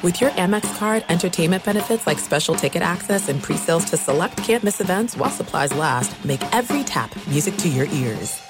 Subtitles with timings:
[0.00, 4.80] With your Amex card, entertainment benefits like special ticket access and pre-sales to select campus
[4.80, 8.40] events while supplies last, make every tap music to your ears.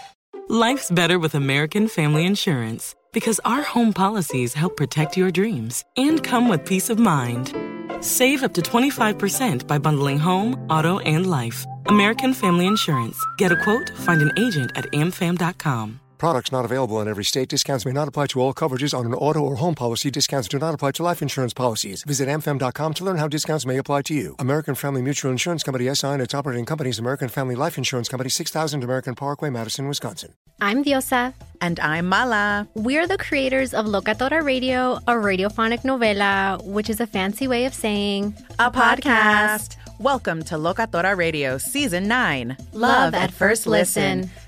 [0.48, 6.22] Life's better with American Family Insurance because our home policies help protect your dreams and
[6.22, 7.54] come with peace of mind.
[8.00, 11.64] Save up to 25% by bundling home, auto, and life.
[11.86, 13.18] American Family Insurance.
[13.38, 16.00] Get a quote, find an agent at amfam.com.
[16.18, 17.48] Products not available in every state.
[17.48, 20.10] Discounts may not apply to all coverages on an auto or home policy.
[20.10, 22.02] Discounts do not apply to life insurance policies.
[22.02, 24.34] Visit amfam.com to learn how discounts may apply to you.
[24.40, 28.30] American Family Mutual Insurance Company SI and its operating companies American Family Life Insurance Company
[28.30, 30.34] 6000 American Parkway, Madison, Wisconsin.
[30.60, 31.34] I'm Diosa.
[31.60, 32.66] And I'm Mala.
[32.74, 37.74] We're the creators of Locatora Radio, a radiophonic novela, which is a fancy way of
[37.74, 39.76] saying a podcast.
[40.00, 44.22] Welcome to Locatora Radio Season 9 Love, Love at First listen.
[44.22, 44.47] listen.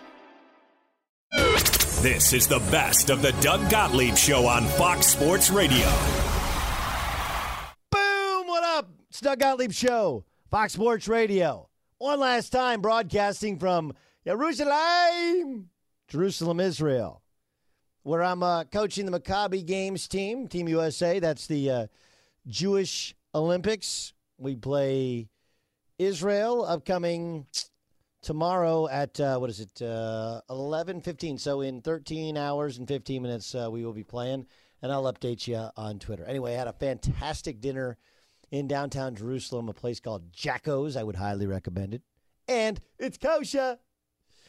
[2.01, 5.85] This is the best of the Doug Gottlieb Show on Fox Sports Radio.
[7.91, 8.47] Boom!
[8.47, 8.89] What up?
[9.11, 11.69] It's Doug Gottlieb Show, Fox Sports Radio.
[11.99, 13.93] One last time broadcasting from
[14.25, 15.69] Jerusalem,
[16.07, 17.21] Jerusalem, Israel,
[18.01, 21.19] where I'm uh, coaching the Maccabi Games team, Team USA.
[21.19, 21.87] That's the uh,
[22.47, 24.13] Jewish Olympics.
[24.39, 25.29] We play
[25.99, 27.45] Israel upcoming
[28.21, 33.55] tomorrow at uh, what is it uh, 11.15 so in 13 hours and 15 minutes
[33.55, 34.45] uh, we will be playing
[34.81, 36.25] and i'll update you on twitter.
[36.25, 37.97] Anyway i had a fantastic dinner
[38.51, 40.95] in downtown jerusalem a place called jacko's.
[40.95, 42.01] I would highly recommend it.
[42.47, 43.79] And it's kosher.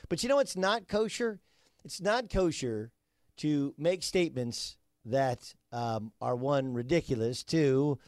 [0.08, 1.40] But you know what's not kosher?
[1.84, 2.92] It's not kosher
[3.38, 7.98] to make statements that um, are one ridiculous two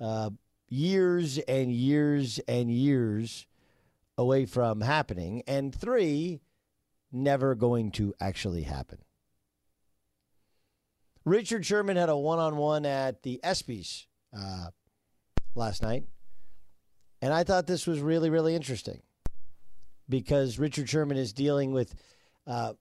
[0.00, 0.30] uh,
[0.68, 3.46] years and years and years
[4.16, 6.40] away from happening, and three,
[7.12, 8.98] never going to actually happen.
[11.24, 14.66] Richard Sherman had a one on one at the ESPYs uh,
[15.54, 16.04] last night,
[17.22, 19.00] and I thought this was really, really interesting
[20.08, 21.94] because Richard Sherman is dealing with.
[22.46, 22.74] Uh,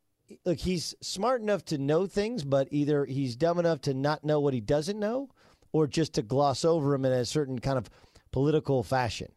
[0.45, 4.41] look, he's smart enough to know things, but either he's dumb enough to not know
[4.41, 5.29] what he doesn't know,
[5.71, 7.89] or just to gloss over him in a certain kind of
[8.31, 9.31] political fashion.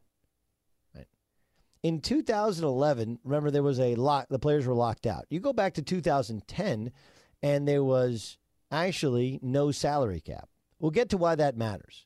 [1.87, 5.25] In 2011, remember there was a lock, the players were locked out.
[5.31, 6.91] You go back to 2010,
[7.45, 8.39] and there was
[8.73, 10.49] actually no salary cap.
[10.81, 12.05] We'll get to why that matters.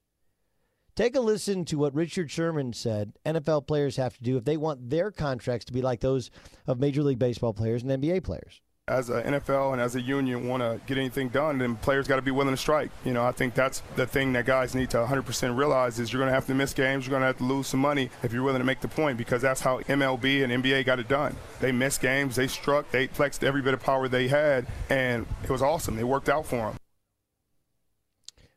[0.94, 4.58] Take a listen to what Richard Sherman said NFL players have to do if they
[4.58, 6.30] want their contracts to be like those
[6.66, 10.48] of Major League Baseball players and NBA players as an NFL and as a union
[10.48, 12.90] want to get anything done, then players got to be willing to strike.
[13.04, 16.18] You know, I think that's the thing that guys need to 100% realize is you're
[16.18, 18.32] going to have to miss games, you're going to have to lose some money if
[18.32, 21.36] you're willing to make the point because that's how MLB and NBA got it done.
[21.60, 25.50] They missed games, they struck, they flexed every bit of power they had, and it
[25.50, 25.98] was awesome.
[25.98, 26.74] It worked out for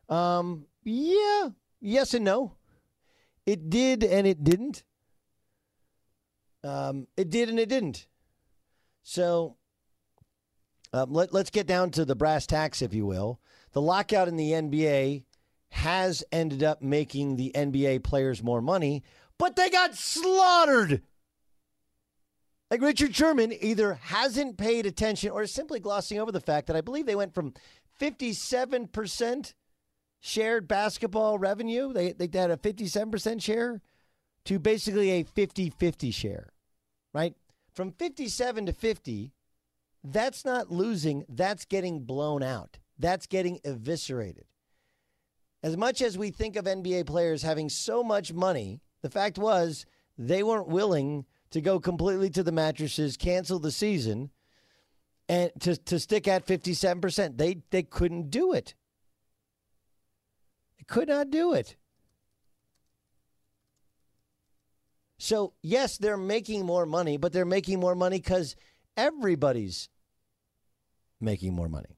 [0.09, 0.17] them.
[0.17, 1.49] Um, yeah,
[1.79, 2.53] yes and no.
[3.45, 4.83] It did and it didn't.
[6.63, 8.07] Um, it did and it didn't.
[9.03, 9.57] So
[10.93, 13.39] um, let, let's get down to the brass tacks, if you will.
[13.71, 15.23] The lockout in the NBA
[15.69, 19.03] has ended up making the NBA players more money,
[19.39, 21.01] but they got slaughtered.
[22.69, 26.75] Like Richard Sherman either hasn't paid attention or is simply glossing over the fact that
[26.75, 27.53] I believe they went from
[27.99, 29.53] 57%
[30.19, 33.81] shared basketball revenue, they, they had a 57% share,
[34.45, 36.49] to basically a 50 50 share,
[37.13, 37.35] right?
[37.73, 39.32] From 57 to 50,
[40.03, 42.79] that's not losing, that's getting blown out.
[42.99, 44.45] That's getting eviscerated.
[45.61, 49.85] As much as we think of NBA players having so much money, the fact was
[50.17, 54.29] they weren't willing to go completely to the mattresses, cancel the season,
[55.29, 57.37] and to, to stick at 57%.
[57.37, 58.75] They, they couldn't do it.
[60.77, 61.77] They could not do it.
[65.17, 68.57] So, yes, they're making more money, but they're making more money because
[68.97, 69.87] everybody's
[71.23, 71.97] making more money.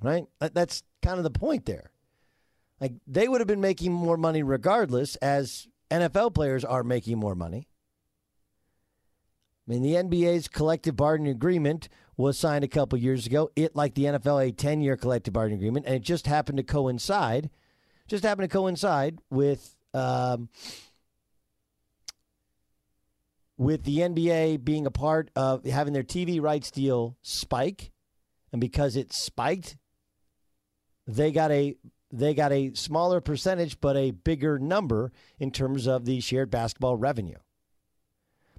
[0.00, 0.24] Right?
[0.38, 1.90] That's kind of the point there.
[2.80, 7.34] Like, they would have been making more money regardless, as NFL players are making more
[7.34, 7.68] money.
[9.66, 13.50] I mean, the NBA's collective bargaining agreement was signed a couple years ago.
[13.56, 16.62] It, like the NFL, a 10 year collective bargaining agreement, and it just happened to
[16.62, 17.48] coincide,
[18.06, 20.48] just happened to coincide with um,
[23.56, 27.92] with the NBA being a part of having their TV rights deal spike,
[28.52, 29.76] and because it spiked,
[31.06, 31.76] they got a
[32.12, 36.96] they got a smaller percentage but a bigger number in terms of the shared basketball
[36.96, 37.38] revenue.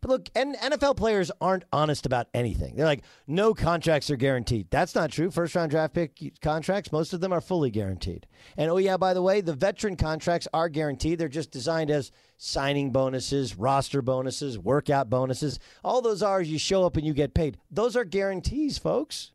[0.06, 2.76] But look, NFL players aren't honest about anything.
[2.76, 4.68] They're like, no contracts are guaranteed.
[4.70, 5.32] That's not true.
[5.32, 8.28] First round draft pick contracts, most of them are fully guaranteed.
[8.56, 11.18] And oh, yeah, by the way, the veteran contracts are guaranteed.
[11.18, 15.58] They're just designed as signing bonuses, roster bonuses, workout bonuses.
[15.84, 17.58] All those are you show up and you get paid.
[17.72, 19.32] Those are guarantees, folks.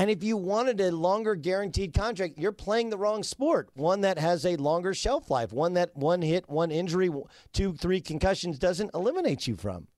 [0.00, 3.68] And if you wanted a longer guaranteed contract, you're playing the wrong sport.
[3.74, 7.10] One that has a longer shelf life, one that one hit, one injury,
[7.52, 9.88] two, three concussions doesn't eliminate you from.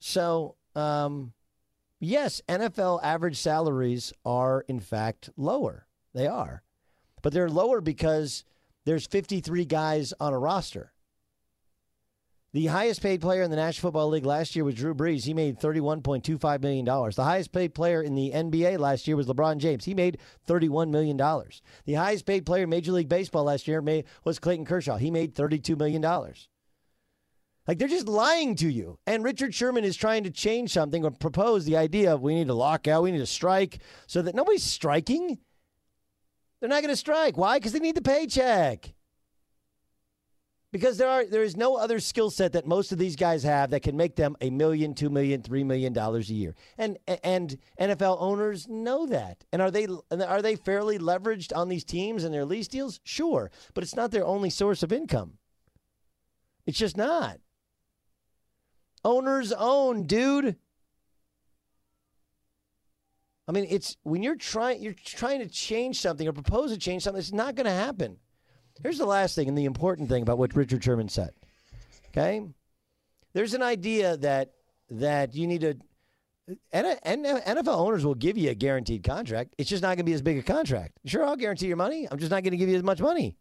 [0.00, 1.34] So, um,
[2.00, 5.88] yes, NFL average salaries are in fact lower.
[6.14, 6.62] They are.
[7.20, 8.44] But they're lower because
[8.86, 10.94] there's 53 guys on a roster.
[12.54, 15.24] The highest paid player in the National Football League last year was Drew Brees.
[15.24, 16.84] He made $31.25 million.
[16.86, 19.84] The highest paid player in the NBA last year was LeBron James.
[19.84, 20.16] He made
[20.46, 21.18] $31 million.
[21.18, 23.84] The highest paid player in Major League Baseball last year
[24.24, 24.96] was Clayton Kershaw.
[24.96, 26.00] He made $32 million.
[26.00, 28.98] Like they're just lying to you.
[29.06, 32.46] And Richard Sherman is trying to change something or propose the idea of we need
[32.46, 35.38] to lock out, we need to strike so that nobody's striking.
[36.60, 37.36] They're not going to strike.
[37.36, 37.58] Why?
[37.58, 38.94] Because they need the paycheck
[40.70, 43.70] because there are there is no other skill set that most of these guys have
[43.70, 46.54] that can make them a million, two million, three million dollars a year.
[46.76, 49.44] And and NFL owners know that.
[49.52, 53.00] And are they are they fairly leveraged on these teams and their lease deals?
[53.02, 55.38] Sure, but it's not their only source of income.
[56.66, 57.38] It's just not.
[59.04, 60.56] Owners own, dude.
[63.46, 67.04] I mean, it's when you're trying you're trying to change something or propose to change
[67.04, 68.18] something, it's not going to happen.
[68.82, 71.30] Here's the last thing and the important thing about what Richard Sherman said.
[72.08, 72.46] Okay?
[73.32, 74.52] There's an idea that
[74.90, 75.76] that you need to
[76.72, 79.54] and NFL owners will give you a guaranteed contract.
[79.58, 80.98] It's just not going to be as big a contract.
[81.04, 82.08] Sure, I'll guarantee your money.
[82.10, 83.36] I'm just not going to give you as much money.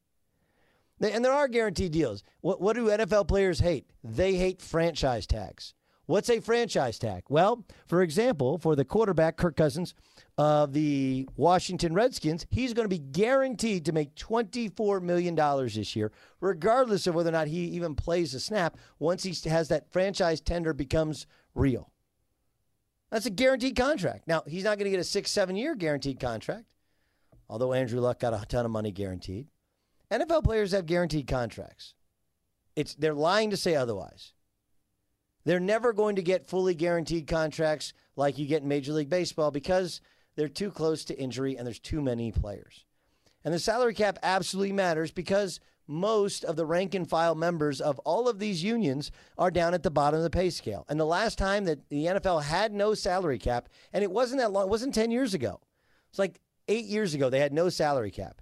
[1.00, 2.24] And there are guaranteed deals.
[2.42, 3.86] What, what do NFL players hate?
[4.04, 5.74] They hate franchise tags.
[6.08, 7.24] What's a franchise tag?
[7.30, 9.94] Well, for example, for the quarterback, Kirk Cousins,
[10.38, 16.12] of the Washington Redskins, he's going to be guaranteed to make $24 million this year,
[16.40, 20.40] regardless of whether or not he even plays a snap once he has that franchise
[20.40, 21.92] tender becomes real.
[23.10, 24.28] That's a guaranteed contract.
[24.28, 26.76] Now, he's not going to get a six, seven year guaranteed contract,
[27.50, 29.48] although Andrew Luck got a ton of money guaranteed.
[30.12, 31.96] NFL players have guaranteed contracts.
[32.76, 34.34] It's, they're lying to say otherwise.
[35.48, 39.50] They're never going to get fully guaranteed contracts like you get in Major League Baseball
[39.50, 40.00] because–
[40.38, 42.86] they're too close to injury and there's too many players.
[43.44, 47.98] And the salary cap absolutely matters because most of the rank and file members of
[48.00, 50.86] all of these unions are down at the bottom of the pay scale.
[50.90, 54.52] And the last time that the NFL had no salary cap, and it wasn't that
[54.52, 55.60] long, it wasn't 10 years ago.
[56.10, 58.42] It's like eight years ago, they had no salary cap.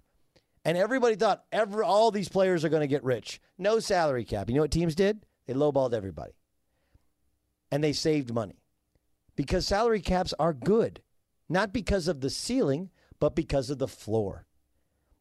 [0.66, 3.40] And everybody thought every, all these players are going to get rich.
[3.58, 4.50] No salary cap.
[4.50, 5.26] You know what teams did?
[5.46, 6.34] They lowballed everybody.
[7.72, 8.62] And they saved money
[9.36, 11.02] because salary caps are good
[11.50, 14.48] not because of the ceiling, but because of the floor.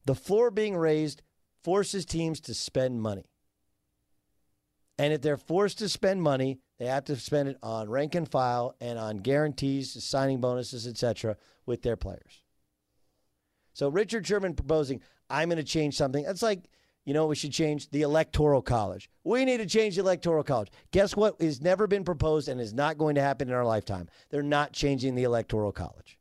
[0.07, 1.23] The floor being raised
[1.63, 3.27] forces teams to spend money.
[4.99, 8.31] And if they're forced to spend money, they have to spend it on rank and
[8.31, 11.37] file and on guarantees, signing bonuses, etc.,
[11.67, 12.43] with their players.
[13.73, 16.25] So Richard Sherman proposing, I'm going to change something.
[16.25, 16.69] That's like,
[17.05, 19.11] you know, we should change the electoral college.
[19.25, 20.71] We need to change the electoral college.
[20.91, 24.09] Guess what has never been proposed and is not going to happen in our lifetime?
[24.31, 26.19] They're not changing the electoral college.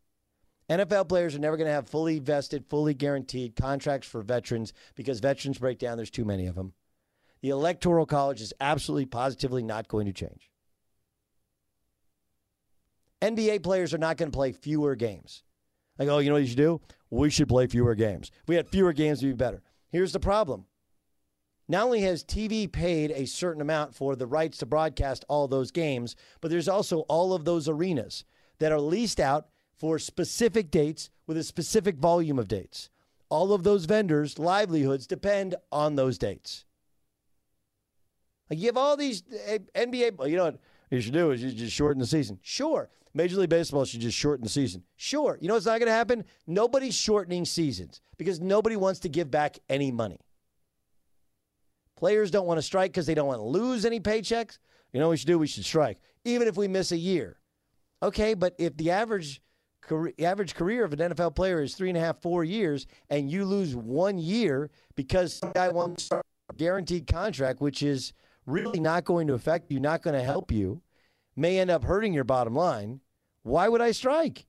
[0.69, 5.19] NFL players are never going to have fully vested, fully guaranteed contracts for veterans because
[5.19, 5.97] veterans break down.
[5.97, 6.73] There's too many of them.
[7.41, 10.49] The electoral college is absolutely, positively not going to change.
[13.21, 15.43] NBA players are not going to play fewer games.
[15.97, 16.81] Like, oh, you know what you should do?
[17.09, 18.31] We should play fewer games.
[18.41, 19.61] If we had fewer games, it'd be better.
[19.89, 20.65] Here's the problem.
[21.67, 25.71] Not only has TV paid a certain amount for the rights to broadcast all those
[25.71, 28.25] games, but there's also all of those arenas
[28.59, 32.89] that are leased out for specific dates with a specific volume of dates.
[33.29, 36.65] All of those vendors' livelihoods depend on those dates.
[38.49, 40.59] Like you have all these eh, NBA, you know what
[40.91, 42.39] you should do is you just shorten the season.
[42.43, 42.89] Sure.
[43.13, 44.83] Major League Baseball should just shorten the season.
[44.95, 45.37] Sure.
[45.39, 46.23] You know what's not going to happen?
[46.47, 50.19] Nobody's shortening seasons because nobody wants to give back any money.
[52.03, 54.57] Players don't want to strike because they don't want to lose any paychecks.
[54.91, 55.39] You know what we should do?
[55.39, 57.39] We should strike, even if we miss a year.
[58.01, 59.41] Okay, but if the average
[59.79, 63.31] career, average career of an NFL player is three and a half, four years, and
[63.31, 66.21] you lose one year because some guy wants a
[66.57, 68.11] guaranteed contract, which is
[68.45, 70.81] really not going to affect you, not going to help you,
[71.37, 72.99] may end up hurting your bottom line.
[73.43, 74.45] Why would I strike?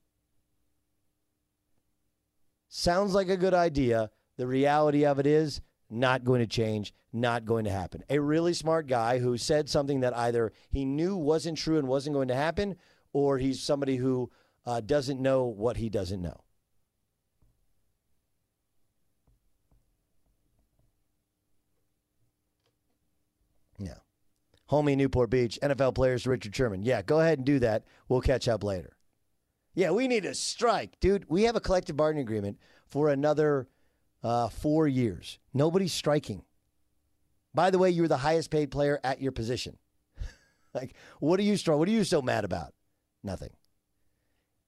[2.69, 4.11] Sounds like a good idea.
[4.39, 8.03] The reality of it is not going to change, not going to happen.
[8.11, 12.15] A really smart guy who said something that either he knew wasn't true and wasn't
[12.15, 12.77] going to happen,
[13.13, 14.31] or he's somebody who
[14.67, 16.41] uh, doesn't know what he doesn't know.
[23.79, 23.95] Yeah.
[24.71, 26.83] Homie Newport Beach, NFL players Richard Sherman.
[26.83, 27.85] Yeah, go ahead and do that.
[28.09, 28.97] We'll catch up later.
[29.75, 30.99] Yeah, we need a strike.
[31.01, 33.69] Dude, we have a collective bargaining agreement for another
[34.25, 35.39] uh, four years.
[35.53, 36.43] Nobody's striking.
[37.55, 39.79] By the way, you're the highest paid player at your position.
[40.75, 41.79] like, what are you strong?
[41.79, 42.75] What are you so mad about?
[43.23, 43.51] Nothing.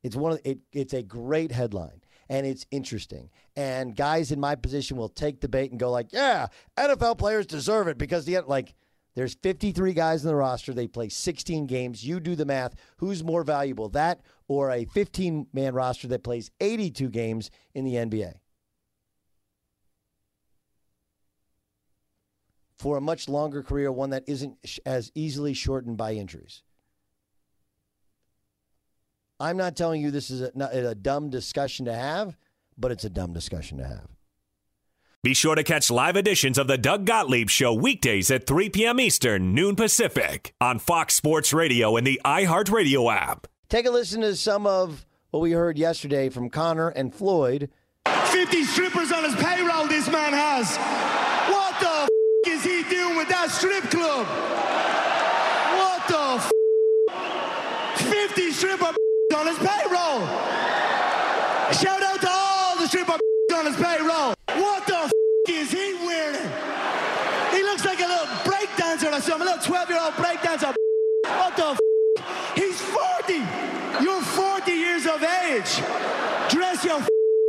[0.04, 3.30] It's one of it, it's a great headline and it's interesting.
[3.56, 6.46] And guys in my position will take the bait and go like, "Yeah,
[6.76, 8.74] NFL players deserve it because the like
[9.16, 10.74] there's 53 guys in the roster.
[10.74, 12.06] They play 16 games.
[12.06, 12.74] You do the math.
[12.98, 17.94] Who's more valuable, that or a 15 man roster that plays 82 games in the
[17.94, 18.34] NBA?
[22.78, 26.62] For a much longer career, one that isn't as easily shortened by injuries.
[29.40, 30.52] I'm not telling you this is a,
[30.90, 32.36] a dumb discussion to have,
[32.76, 34.08] but it's a dumb discussion to have.
[35.22, 39.00] Be sure to catch live editions of the Doug Gottlieb Show weekdays at 3 p.m.
[39.00, 43.46] Eastern, noon Pacific, on Fox Sports Radio and the iHeartRadio app.
[43.68, 47.70] Take a listen to some of what we heard yesterday from Conor and Floyd.
[48.06, 51.25] 50 strippers on his payroll, this man has.
[52.46, 54.26] Is he doing with that strip club?
[55.76, 56.52] What the f-
[58.30, 58.84] 50 stripper
[59.36, 60.22] on his payroll.
[61.74, 63.18] Shout out to all the stripper
[63.54, 64.34] on his payroll.
[64.62, 65.12] What the f-
[65.48, 66.50] is he wearing?
[67.50, 70.40] He looks like a little break dancer or something, a little 12 year old break
[70.42, 70.72] dancer.
[71.26, 71.80] What the f-
[72.54, 73.42] He's 40.
[74.02, 75.82] You're 40 years of age.
[76.48, 77.00] Dress your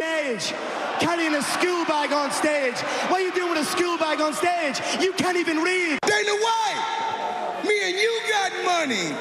[0.02, 0.54] age.
[1.00, 2.76] Carrying a school bag on stage.
[3.10, 4.82] What are you doing with a school bag on stage?
[5.02, 6.00] You can't even read.
[6.02, 9.14] Dana White, me and you got money.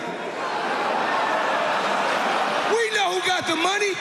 [2.72, 3.92] We know who got the money.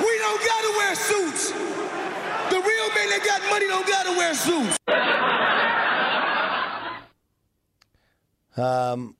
[0.00, 1.50] We don't gotta wear suits.
[1.50, 4.78] The real men that got money don't gotta wear suits.
[8.56, 9.16] Um,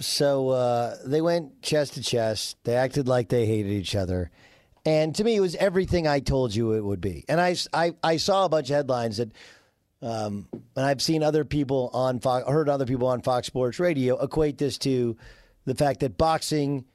[0.00, 2.56] so uh, they went chest to chest.
[2.64, 4.30] They acted like they hated each other.
[4.84, 7.24] And to me, it was everything I told you it would be.
[7.28, 9.30] And I, I, I saw a bunch of headlines that,
[10.02, 14.16] um, and I've seen other people on Fox, heard other people on Fox Sports Radio
[14.18, 15.16] equate this to
[15.66, 16.86] the fact that boxing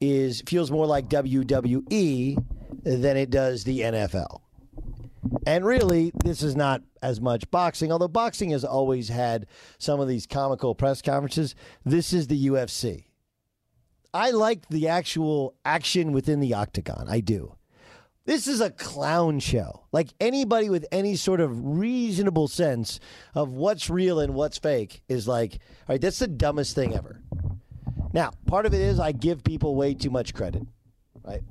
[0.00, 2.44] is feels more like WWE
[2.84, 4.40] than it does the NFL.
[5.46, 9.46] And really, this is not as much boxing, although boxing has always had
[9.78, 11.54] some of these comical press conferences.
[11.84, 13.04] This is the UFC.
[14.14, 17.06] I like the actual action within the octagon.
[17.10, 17.56] I do.
[18.26, 19.86] This is a clown show.
[19.90, 23.00] Like anybody with any sort of reasonable sense
[23.34, 27.20] of what's real and what's fake is like, all right, that's the dumbest thing ever.
[28.12, 30.62] Now, part of it is I give people way too much credit,
[31.24, 31.42] right?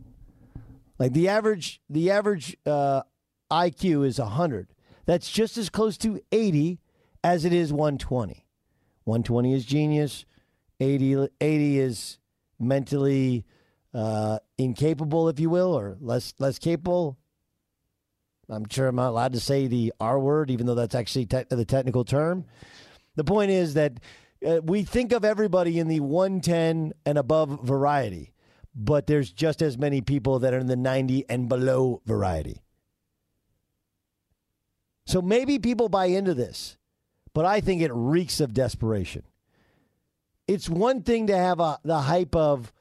[0.98, 3.04] Like the average, the average uh,
[3.52, 4.70] IQ is 100.
[5.06, 6.80] That's just as close to 80
[7.24, 8.48] as it is 120.
[9.04, 10.26] 120 is genius.
[10.80, 12.18] 80, 80 is
[12.60, 13.46] mentally
[13.94, 17.18] uh, incapable, if you will, or less less capable.
[18.50, 21.46] I'm sure I'm not allowed to say the R word, even though that's actually te-
[21.50, 22.46] the technical term.
[23.16, 24.00] The point is that
[24.46, 28.34] uh, we think of everybody in the 110 and above variety,
[28.76, 32.62] but there's just as many people that are in the 90 and below variety.
[35.06, 36.78] So maybe people buy into this,
[37.34, 39.24] but I think it reeks of desperation.
[40.48, 42.74] It's one thing to have a, the hype of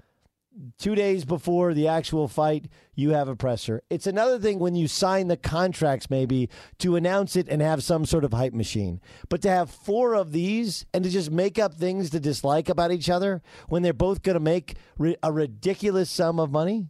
[0.78, 3.82] two days before the actual fight, you have a presser.
[3.90, 8.04] It's another thing when you sign the contracts, maybe to announce it and have some
[8.04, 9.00] sort of hype machine.
[9.28, 12.92] But to have four of these and to just make up things to dislike about
[12.92, 14.76] each other when they're both going to make
[15.22, 16.88] a ridiculous sum of money,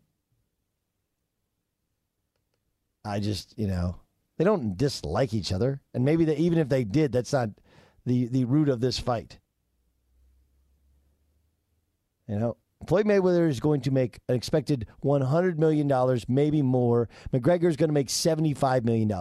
[3.04, 3.96] I just, you know,
[4.38, 5.80] they don't dislike each other.
[5.94, 7.50] And maybe even if they did, that's not
[8.06, 9.38] the, the root of this fight.
[12.28, 17.08] You know, Floyd Mayweather is going to make an expected $100 million, maybe more.
[17.32, 19.12] McGregor is going to make $75 million.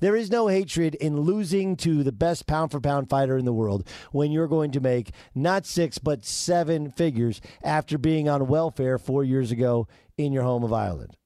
[0.00, 3.52] There is no hatred in losing to the best pound for pound fighter in the
[3.52, 8.98] world when you're going to make not six, but seven figures after being on welfare
[8.98, 9.86] four years ago
[10.16, 11.16] in your home of Ireland.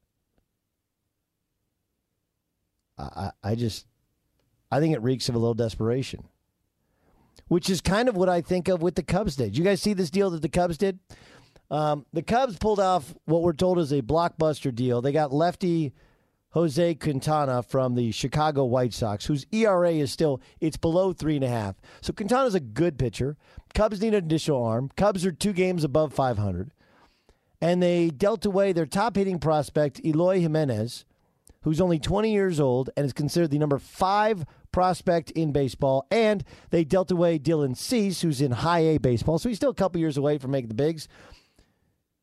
[2.96, 3.86] I, I just,
[4.70, 6.28] I think it reeks of a little desperation,
[7.48, 9.56] which is kind of what I think of with the Cubs did.
[9.56, 10.98] You guys see this deal that the Cubs did?
[11.70, 15.02] Um, the Cubs pulled off what we're told is a blockbuster deal.
[15.02, 15.92] They got lefty
[16.50, 21.44] Jose Quintana from the Chicago White Sox, whose ERA is still it's below three and
[21.44, 21.74] a half.
[22.00, 23.36] So Quintana's a good pitcher.
[23.74, 24.88] Cubs need an additional arm.
[24.96, 26.70] Cubs are two games above 500,
[27.60, 31.04] and they dealt away their top hitting prospect Eloy Jimenez,
[31.62, 34.44] who's only 20 years old and is considered the number five
[34.74, 36.04] prospect in baseball.
[36.10, 39.74] And they dealt away Dylan Cease, who's in high A baseball, so he's still a
[39.74, 41.06] couple years away from making the bigs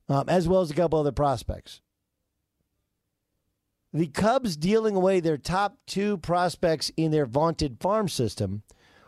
[0.09, 1.79] um, as well as a couple other prospects.
[3.93, 8.63] The Cubs dealing away their top two prospects in their vaunted farm system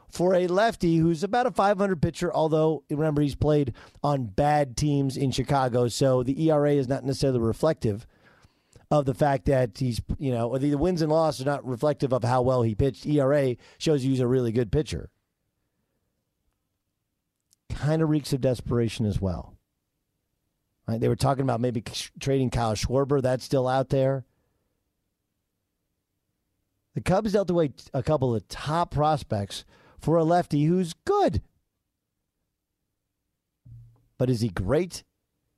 [0.09, 5.17] for a lefty who's about a 500 pitcher, although remember he's played on bad teams
[5.17, 8.07] in Chicago, so the ERA is not necessarily reflective
[8.91, 12.23] of the fact that he's, you know, the wins and losses are not reflective of
[12.23, 13.05] how well he pitched.
[13.05, 15.09] ERA shows you he's a really good pitcher.
[17.69, 19.57] Kind of reeks of desperation as well.
[20.87, 20.99] Right?
[20.99, 21.83] They were talking about maybe
[22.19, 23.21] trading Kyle Schwarber.
[23.21, 24.25] That's still out there.
[26.93, 29.65] The Cubs dealt away a couple of top prospects
[29.99, 31.41] for a lefty who's good.
[34.17, 35.03] But is he great?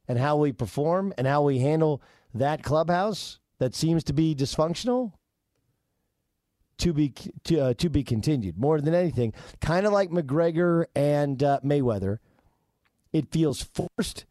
[0.07, 1.13] And how he perform?
[1.17, 2.01] And how he handle
[2.35, 5.13] that clubhouse that seems to be dysfunctional?
[6.79, 7.13] To be
[7.45, 8.57] to, uh, to be continued.
[8.57, 12.17] More than anything, kind of like McGregor and uh, Mayweather,
[13.13, 14.25] it feels forced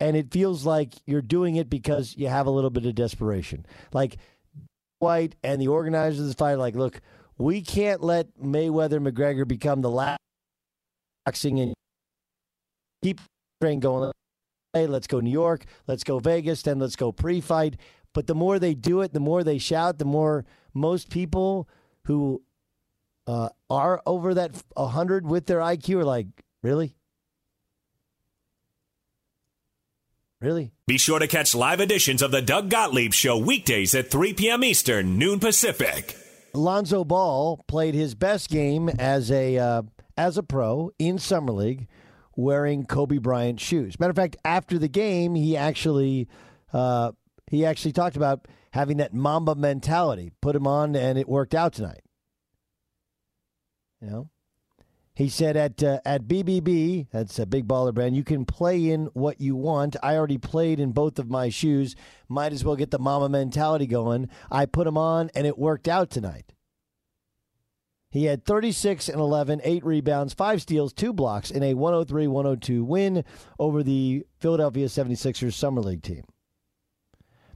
[0.00, 3.66] and it feels like you're doing it because you have a little bit of desperation.
[3.92, 4.16] Like
[4.98, 7.00] White and the organizers of the fight, like, look,
[7.38, 10.18] we can't let Mayweather McGregor become the last
[11.24, 11.74] boxing and
[13.02, 13.20] keep
[13.60, 14.12] train going.
[14.72, 17.76] Hey, let's go New York, let's go Vegas, then let's go pre-fight.
[18.12, 21.68] But the more they do it, the more they shout, the more most people
[22.04, 22.42] who
[23.26, 26.26] uh, are over that 100 with their IQ are like,
[26.62, 26.94] really?
[30.40, 30.72] Really?
[30.86, 34.62] Be sure to catch live editions of the Doug Gottlieb Show weekdays at 3 p.m.
[34.62, 36.16] Eastern, noon Pacific.
[36.54, 39.82] Lonzo Ball played his best game as a uh,
[40.16, 41.88] as a pro in summer league,
[42.36, 43.98] wearing Kobe Bryant shoes.
[43.98, 46.28] Matter of fact, after the game, he actually
[46.72, 47.12] uh,
[47.50, 50.30] he actually talked about having that Mamba mentality.
[50.40, 52.02] Put him on, and it worked out tonight.
[54.00, 54.30] You know,
[55.14, 59.06] he said at uh, at BBB, that's a big baller brand, you can play in
[59.14, 59.96] what you want.
[60.02, 61.96] I already played in both of my shoes.
[62.28, 64.28] Might as well get the Mamba mentality going.
[64.50, 66.52] I put them on and it worked out tonight.
[68.16, 73.24] He had 36 and 11, 8 rebounds, 5 steals, 2 blocks in a 103-102 win
[73.58, 76.24] over the Philadelphia 76ers Summer League team.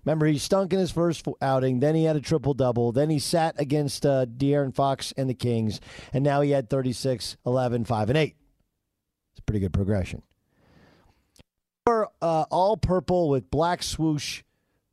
[0.04, 1.80] Remember, he stunk in his first outing.
[1.80, 2.92] Then he had a triple double.
[2.92, 5.80] Then he sat against uh, De'Aaron Fox and the Kings.
[6.12, 8.36] And now he had 36, 11, 5, and 8.
[9.32, 10.22] It's a pretty good progression.
[11.86, 14.42] Uh, all purple with black swoosh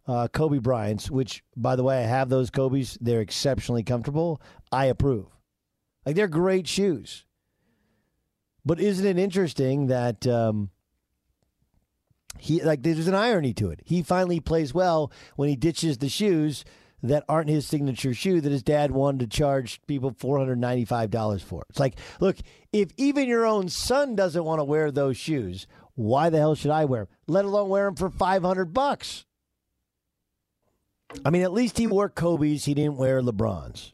[0.07, 2.97] uh, Kobe Bryant's, which, by the way, I have those Kobe's.
[3.01, 4.41] They're exceptionally comfortable.
[4.71, 5.36] I approve.
[6.07, 7.25] Like, they're great shoes.
[8.65, 10.25] But isn't it interesting that.
[10.25, 10.69] Um,
[12.39, 13.81] he like there's an irony to it.
[13.83, 16.63] He finally plays well when he ditches the shoes
[17.03, 21.63] that aren't his signature shoe that his dad wanted to charge people $495 for.
[21.69, 22.37] It's like, look,
[22.71, 26.71] if even your own son doesn't want to wear those shoes, why the hell should
[26.71, 27.13] I wear them?
[27.27, 29.25] Let alone wear them for 500 bucks.
[31.25, 33.93] I mean, at least he wore Kobe's, he didn't wear LeBron's.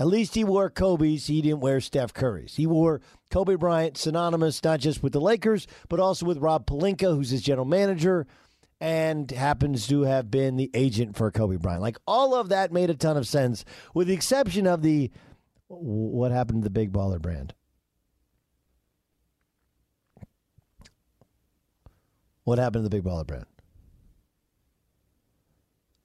[0.00, 1.26] At least he wore Kobe's.
[1.26, 2.56] He didn't wear Steph Curry's.
[2.56, 7.14] He wore Kobe Bryant, synonymous not just with the Lakers, but also with Rob Pelinka,
[7.14, 8.26] who's his general manager
[8.80, 11.82] and happens to have been the agent for Kobe Bryant.
[11.82, 15.10] Like all of that made a ton of sense, with the exception of the
[15.68, 17.54] what happened to the Big Baller brand.
[22.50, 23.46] what happened to the Big Baller brand.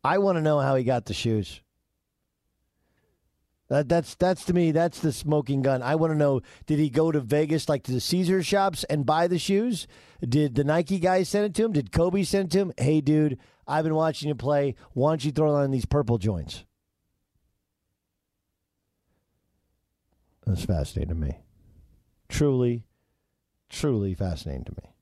[0.03, 1.60] I want to know how he got the shoes.
[3.67, 5.82] That, that's that's to me that's the smoking gun.
[5.82, 9.06] I want to know: Did he go to Vegas, like to the Caesar shops, and
[9.06, 9.88] buy the shoes?
[10.21, 11.73] Did the Nike guys send it to him?
[11.73, 12.73] Did Kobe send it to him?
[12.78, 14.75] Hey, dude, I've been watching you play.
[14.93, 16.63] Why don't you throw on these purple joints?
[20.45, 21.39] That's fascinating to me.
[22.30, 22.84] Truly,
[23.69, 24.93] truly fascinating to me.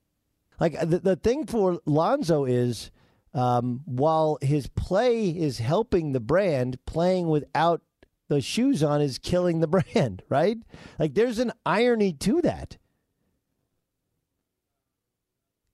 [0.58, 2.90] Like the the thing for Lonzo is,
[3.34, 7.82] um, while his play is helping the brand, playing without
[8.28, 10.58] the shoes on is killing the brand, right?
[10.98, 12.78] Like there's an irony to that.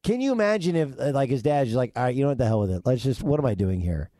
[0.03, 2.47] Can you imagine if, uh, like, his dad's like, all right, you know what the
[2.47, 2.83] hell with it?
[2.87, 4.11] Let's just, what am I doing here?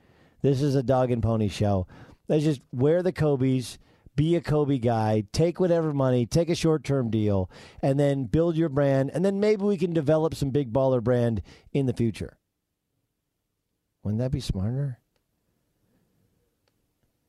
[0.43, 1.87] This is a dog and pony show.
[2.29, 3.79] Let's just wear the Kobe's,
[4.15, 7.51] be a Kobe guy, take whatever money, take a short term deal,
[7.83, 9.11] and then build your brand.
[9.15, 11.41] And then maybe we can develop some big baller brand
[11.73, 12.37] in the future.
[14.03, 14.99] Wouldn't that be smarter?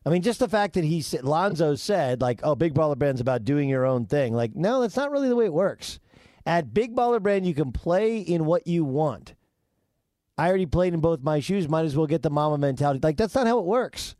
[0.05, 3.21] I mean, just the fact that he said, Lonzo said, like, oh, Big Baller Brand's
[3.21, 4.33] about doing your own thing.
[4.33, 5.99] Like, no, that's not really the way it works.
[6.45, 9.35] At Big Baller Brand, you can play in what you want.
[10.39, 11.69] I already played in both my shoes.
[11.69, 12.99] Might as well get the Mamba mentality.
[13.03, 14.15] Like, that's not how it works.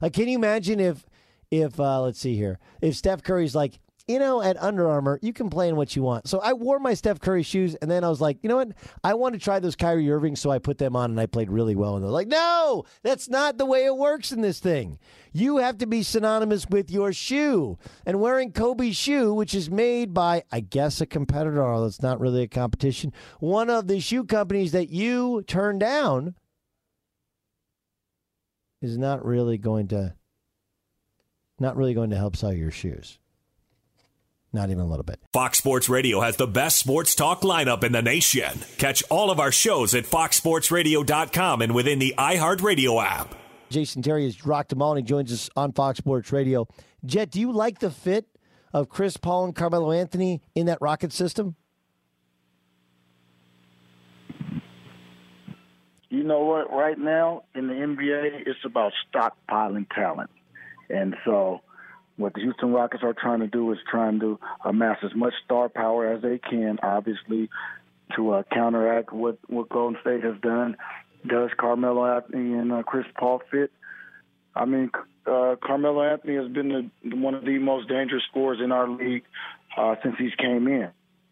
[0.00, 1.04] Like, can you imagine if,
[1.50, 5.32] if uh, let's see here, if Steph Curry's like, you know, at Under Armour, you
[5.32, 6.28] can play in what you want.
[6.28, 8.72] So I wore my Steph Curry shoes, and then I was like, you know what?
[9.02, 11.50] I want to try those Kyrie Irving, so I put them on, and I played
[11.50, 11.96] really well.
[11.96, 15.00] And they're like, no, that's not the way it works in this thing.
[15.32, 17.78] You have to be synonymous with your shoe.
[18.04, 22.20] And wearing Kobe's shoe, which is made by, I guess, a competitor, although it's not
[22.20, 26.36] really a competition, one of the shoe companies that you turn down
[28.80, 30.14] is not really going to
[31.58, 33.18] not really going to help sell your shoes.
[34.56, 35.20] Not even a little bit.
[35.34, 38.60] Fox Sports Radio has the best sports talk lineup in the nation.
[38.78, 43.34] Catch all of our shows at foxsportsradio.com and within the iHeartRadio app.
[43.68, 46.66] Jason Terry has rocked them all, and he joins us on Fox Sports Radio.
[47.04, 48.24] Jet, do you like the fit
[48.72, 51.54] of Chris Paul and Carmelo Anthony in that Rocket system?
[56.08, 56.72] You know what?
[56.72, 60.30] Right now in the NBA, it's about stockpiling talent.
[60.88, 61.60] And so
[62.16, 65.68] what the Houston Rockets are trying to do is trying to amass as much star
[65.68, 67.50] power as they can, obviously,
[68.14, 70.76] to uh, counteract what, what Golden State has done.
[71.26, 73.70] Does Carmelo Anthony and uh, Chris Paul fit?
[74.54, 74.90] I mean,
[75.26, 79.24] uh, Carmelo Anthony has been the, one of the most dangerous scorers in our league
[79.76, 80.88] uh, since he's came in,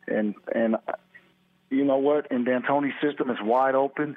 [0.07, 0.93] and and uh,
[1.71, 2.31] you know what?
[2.31, 4.17] In D'Antoni's system, is wide open.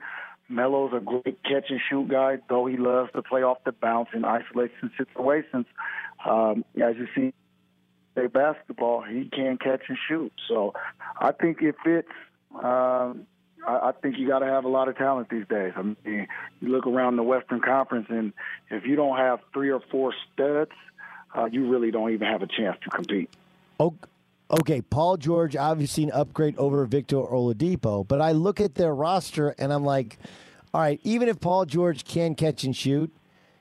[0.49, 4.09] Melo's a great catch and shoot guy, though he loves to play off the bounce
[4.13, 5.65] in isolation situations.
[6.27, 7.33] Um, as you see,
[8.15, 10.33] play basketball, he can catch and shoot.
[10.47, 10.73] So
[11.19, 12.09] I think it fits.
[12.53, 13.27] Um,
[13.65, 15.73] I, I think you got to have a lot of talent these days.
[15.75, 16.27] I mean,
[16.61, 18.33] you look around the Western Conference, and
[18.69, 20.71] if you don't have three or four studs,
[21.35, 23.29] uh, you really don't even have a chance to compete.
[23.79, 23.93] Oh,
[24.49, 24.81] okay.
[24.81, 29.71] Paul George obviously an upgrade over Victor Oladipo, but I look at their roster and
[29.71, 30.17] I'm like,
[30.73, 33.11] all right, even if Paul George can catch and shoot,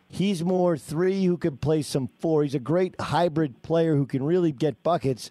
[0.08, 2.42] he's more three who can play some four.
[2.42, 5.30] He's a great hybrid player who can really get buckets.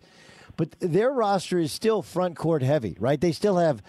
[0.58, 3.20] But their roster is still front court heavy, right?
[3.20, 3.82] They still have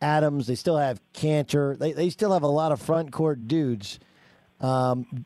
[0.00, 1.78] Adams, they still have Kanter.
[1.78, 4.00] they, they still have a lot of front court dudes.
[4.60, 5.24] Um,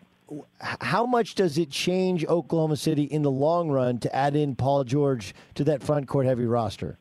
[0.60, 4.84] how much does it change Oklahoma City in the long run to add in Paul
[4.84, 6.98] George to that front court heavy roster?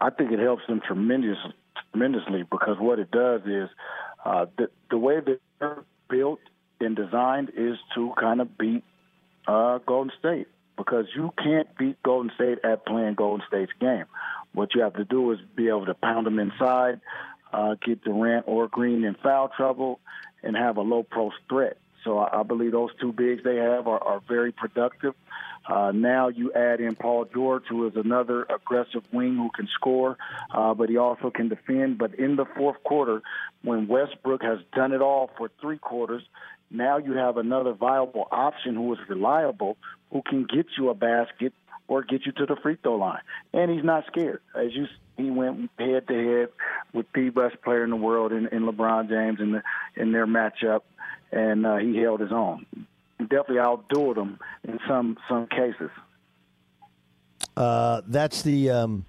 [0.00, 1.36] I think it helps them tremendous,
[1.92, 3.68] tremendously because what it does is
[4.24, 6.40] uh, the the way they're built
[6.80, 8.84] and designed is to kind of beat
[9.46, 14.06] uh, Golden State because you can't beat Golden State at playing Golden State's game.
[14.52, 17.00] What you have to do is be able to pound them inside,
[17.52, 20.00] uh, get Durant or Green in foul trouble,
[20.42, 21.76] and have a low post threat.
[22.04, 25.14] So I, I believe those two bigs they have are, are very productive.
[25.68, 30.16] Uh, now you add in Paul George, who is another aggressive wing who can score,
[30.52, 31.98] uh, but he also can defend.
[31.98, 33.22] But in the fourth quarter,
[33.62, 36.22] when Westbrook has done it all for three quarters,
[36.70, 39.76] now you have another viable option who is reliable,
[40.12, 41.52] who can get you a basket
[41.88, 43.20] or get you to the free throw line.
[43.52, 44.40] And he's not scared.
[44.54, 44.86] As you
[45.22, 46.48] he went head to head
[46.92, 49.62] with the best player in the world in, in LeBron James in the
[49.96, 50.82] in their matchup,
[51.32, 52.66] and uh, he held his own.
[53.18, 55.90] Definitely outdoed him in some some cases.
[57.56, 59.04] Uh, that's the um,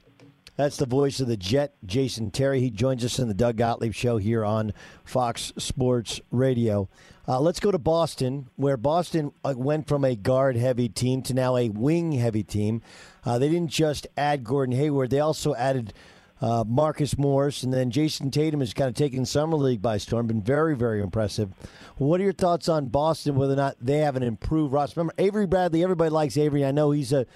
[0.58, 2.60] that's the voice of the Jet, Jason Terry.
[2.60, 6.89] He joins us in the Doug Gottlieb Show here on Fox Sports Radio.
[7.28, 11.34] Uh, let's go to Boston, where Boston uh, went from a guard heavy team to
[11.34, 12.82] now a wing heavy team.
[13.26, 15.94] Uh, they didn't just add Gordon Hayward, they also added
[16.42, 20.26] uh, Marcus Morris, and then Jayson Tatum has kind of taken summer league by storm.
[20.26, 21.52] Been very, very impressive.
[21.98, 23.36] What are your thoughts on Boston?
[23.36, 25.00] Whether or not they have an improved roster?
[25.00, 25.84] Remember Avery Bradley.
[25.84, 26.66] Everybody likes Avery.
[26.66, 27.28] I know he's a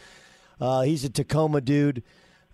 [0.59, 2.01] uh, he's a Tacoma dude,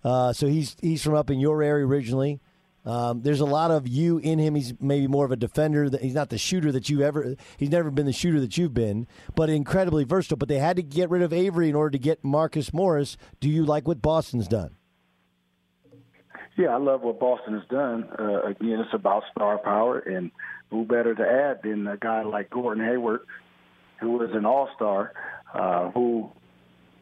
[0.04, 2.40] uh, so he's he's from up in your area originally.
[2.84, 4.54] Um, there's a lot of you in him.
[4.54, 5.88] He's maybe more of a defender.
[6.00, 7.36] He's not the shooter that you ever.
[7.56, 10.36] He's never been the shooter that you've been, but incredibly versatile.
[10.36, 13.16] But they had to get rid of Avery in order to get Marcus Morris.
[13.40, 14.76] Do you like what Boston's done?
[16.56, 18.08] Yeah, I love what Boston has done.
[18.18, 20.30] Uh, again, it's about star power, and
[20.70, 23.20] who better to add than a guy like Gordon Hayward,
[24.00, 25.14] who is an all-star,
[25.54, 26.30] uh, who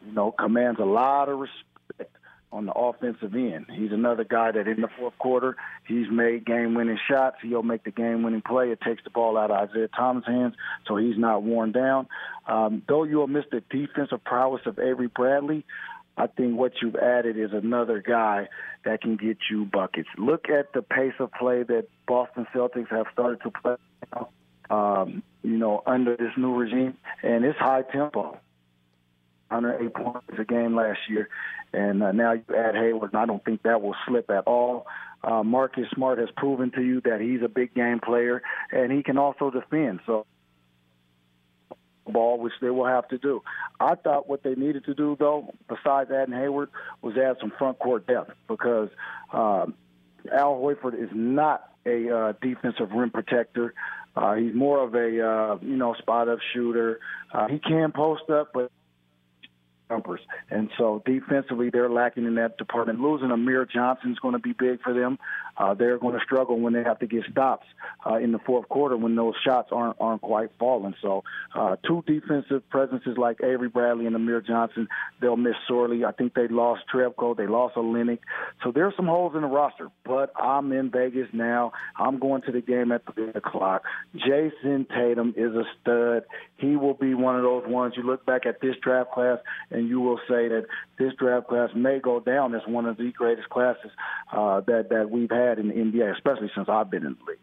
[0.05, 2.15] you know commands a lot of respect
[2.51, 3.67] on the offensive end.
[3.73, 5.55] He's another guy that in the fourth quarter,
[5.87, 7.37] he's made game winning shots.
[7.41, 8.71] He'll make the game winning play.
[8.71, 10.55] It takes the ball out of Isaiah Thomas' hands,
[10.87, 12.07] so he's not worn down.
[12.47, 15.65] Um, though you'll miss the defensive prowess of Avery Bradley,
[16.17, 18.49] I think what you've added is another guy
[18.83, 20.09] that can get you buckets.
[20.17, 23.75] Look at the pace of play that Boston Celtics have started to play,
[24.69, 28.37] um, you know, under this new regime, and it's high tempo.
[29.51, 31.29] 108 points a game last year,
[31.73, 34.87] and uh, now you add Hayward, and I don't think that will slip at all.
[35.23, 39.03] Uh, Marcus Smart has proven to you that he's a big game player, and he
[39.03, 39.99] can also defend.
[40.05, 40.25] So
[42.07, 43.41] ball, which they will have to do.
[43.79, 46.69] I thought what they needed to do, though, besides adding Hayward,
[47.01, 48.89] was add some front court depth because
[49.31, 49.75] um,
[50.31, 53.73] Al Horford is not a uh, defensive rim protector.
[54.15, 56.99] Uh, he's more of a uh, you know spot up shooter.
[57.33, 58.71] Uh, he can post up, but
[59.91, 60.21] jumpers.
[60.49, 62.99] And so defensively, they're lacking in that department.
[62.99, 65.19] Losing Amir Johnson is going to be big for them.
[65.57, 67.65] Uh, they're going to struggle when they have to get stops
[68.05, 70.95] uh, in the fourth quarter when those shots aren't aren't quite falling.
[71.01, 71.23] So
[71.53, 74.87] uh, two defensive presences like Avery Bradley and Amir Johnson,
[75.19, 76.05] they'll miss sorely.
[76.05, 78.19] I think they lost Jerebko, they lost Olynyk.
[78.63, 79.89] So there's some holes in the roster.
[80.05, 81.73] But I'm in Vegas now.
[81.97, 83.83] I'm going to the game at the o'clock.
[84.15, 86.23] Jayson Tatum is a stud.
[86.57, 87.93] He will be one of those ones.
[87.97, 90.65] You look back at this draft class and you will say that
[90.97, 93.91] this draft class may go down as one of the greatest classes
[94.31, 97.39] uh, that that we've had in the NBA, especially since I've been in the league.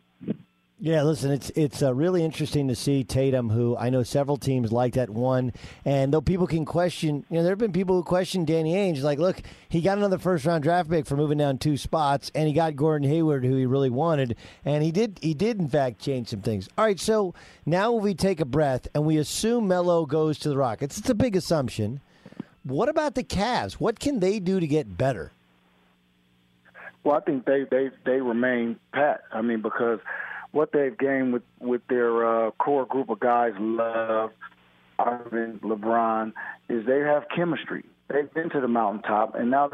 [0.80, 4.70] Yeah, listen, it's it's uh, really interesting to see Tatum, who I know several teams
[4.70, 5.52] like that one.
[5.84, 9.02] And though people can question, you know, there have been people who question Danny Ainge,
[9.02, 12.46] like, look, he got another first round draft pick for moving down two spots, and
[12.46, 15.98] he got Gordon Hayward, who he really wanted, and he did he did in fact
[15.98, 16.68] change some things.
[16.78, 17.34] All right, so
[17.66, 20.96] now we take a breath and we assume Melo goes to the Rockets.
[20.96, 22.00] It's a big assumption.
[22.64, 23.74] What about the Cavs?
[23.74, 25.32] What can they do to get better?
[27.04, 29.22] Well, I think they they they remain pat.
[29.32, 30.00] I mean, because
[30.52, 34.30] what they've gained with with their uh, core group of guys, Love,
[34.98, 36.32] Irving, LeBron,
[36.68, 37.84] is they have chemistry.
[38.08, 39.70] They've been to the mountaintop, and now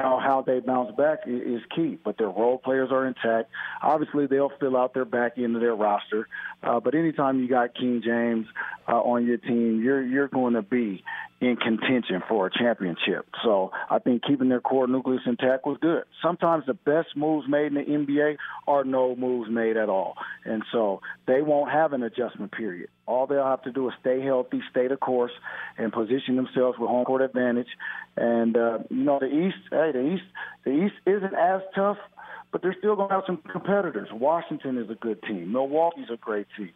[0.00, 1.98] now how they bounce back is key.
[2.02, 3.50] But their role players are intact.
[3.82, 6.28] Obviously, they'll fill out their back end of their roster.
[6.62, 8.46] Uh, but anytime you got King James
[8.88, 11.04] uh, on your team, you're you're going to be
[11.40, 13.26] in contention for a championship.
[13.42, 16.04] So I think keeping their core nucleus intact was good.
[16.22, 18.36] Sometimes the best moves made in the NBA
[18.68, 20.16] are no moves made at all.
[20.44, 22.90] And so they won't have an adjustment period.
[23.06, 25.32] All they'll have to do is stay healthy, stay the course,
[25.78, 27.68] and position themselves with home court advantage.
[28.16, 30.24] And uh, you know, the East, hey, the East,
[30.64, 31.96] the East isn't as tough
[32.52, 34.08] but they're still going to have some competitors.
[34.12, 35.52] Washington is a good team.
[35.52, 36.72] Milwaukee's a great team.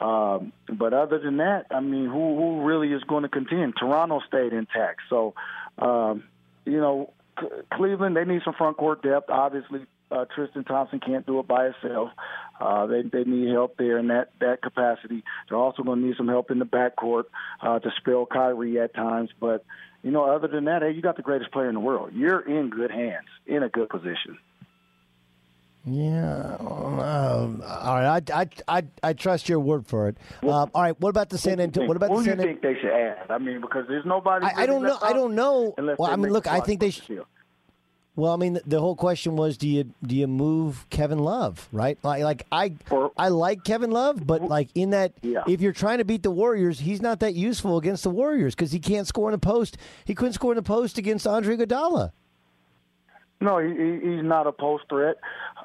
[0.00, 3.74] Um, but other than that, I mean, who who really is going to contend?
[3.78, 5.02] Toronto stayed intact.
[5.08, 5.34] So,
[5.78, 6.24] um,
[6.64, 9.30] you know, C- Cleveland they need some front court depth.
[9.30, 12.10] Obviously, uh, Tristan Thompson can't do it by himself.
[12.60, 15.22] Uh, they they need help there in that that capacity.
[15.48, 17.24] They're also going to need some help in the backcourt
[17.62, 19.30] uh, to spell Kyrie at times.
[19.40, 19.64] But
[20.02, 22.10] you know, other than that, hey, you got the greatest player in the world.
[22.12, 24.38] You're in good hands, in a good position.
[25.86, 26.56] Yeah.
[26.60, 28.30] Um, all right.
[28.30, 30.16] I, I, I, I trust your word for it.
[30.42, 30.98] Um, all right.
[30.98, 31.86] What about the San Antonio?
[31.88, 33.30] What about Who the do San you think they should add?
[33.30, 34.46] I mean, because there's nobody.
[34.46, 34.98] I, I don't know.
[35.02, 35.74] I don't know.
[35.76, 36.46] Well, I mean, look.
[36.46, 37.24] I think they should.
[38.16, 41.68] Well, I mean, the, the whole question was, do you do you move Kevin Love,
[41.72, 41.98] right?
[42.04, 42.76] Like, like I
[43.16, 46.78] I like Kevin Love, but like in that, if you're trying to beat the Warriors,
[46.78, 49.76] he's not that useful against the Warriors because he can't score in the post.
[50.04, 52.12] He couldn't score in the post against Andre Iguodala.
[53.44, 55.16] No, he, he, he's not a post threat,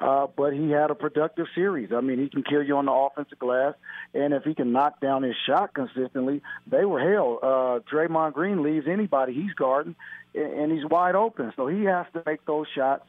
[0.02, 1.92] uh, but he had a productive series.
[1.96, 3.72] I mean, he can kill you on the offensive glass,
[4.12, 7.38] and if he can knock down his shot consistently, they were hell.
[7.42, 9.96] Uh, Draymond Green leaves anybody he's guarding,
[10.34, 11.54] and, he's wide open.
[11.56, 13.04] So he has to make those shots,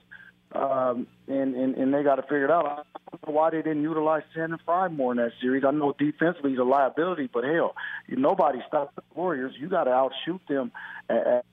[0.53, 2.65] um, and, and and they got to figure it out.
[2.65, 2.75] I
[3.11, 5.65] don't know why they didn't utilize Channing Frye more in that series.
[5.67, 7.75] I know defensively he's a liability, but hell,
[8.07, 9.53] nobody stopped the Warriors.
[9.59, 10.71] You got to outshoot them
[11.09, 11.43] at,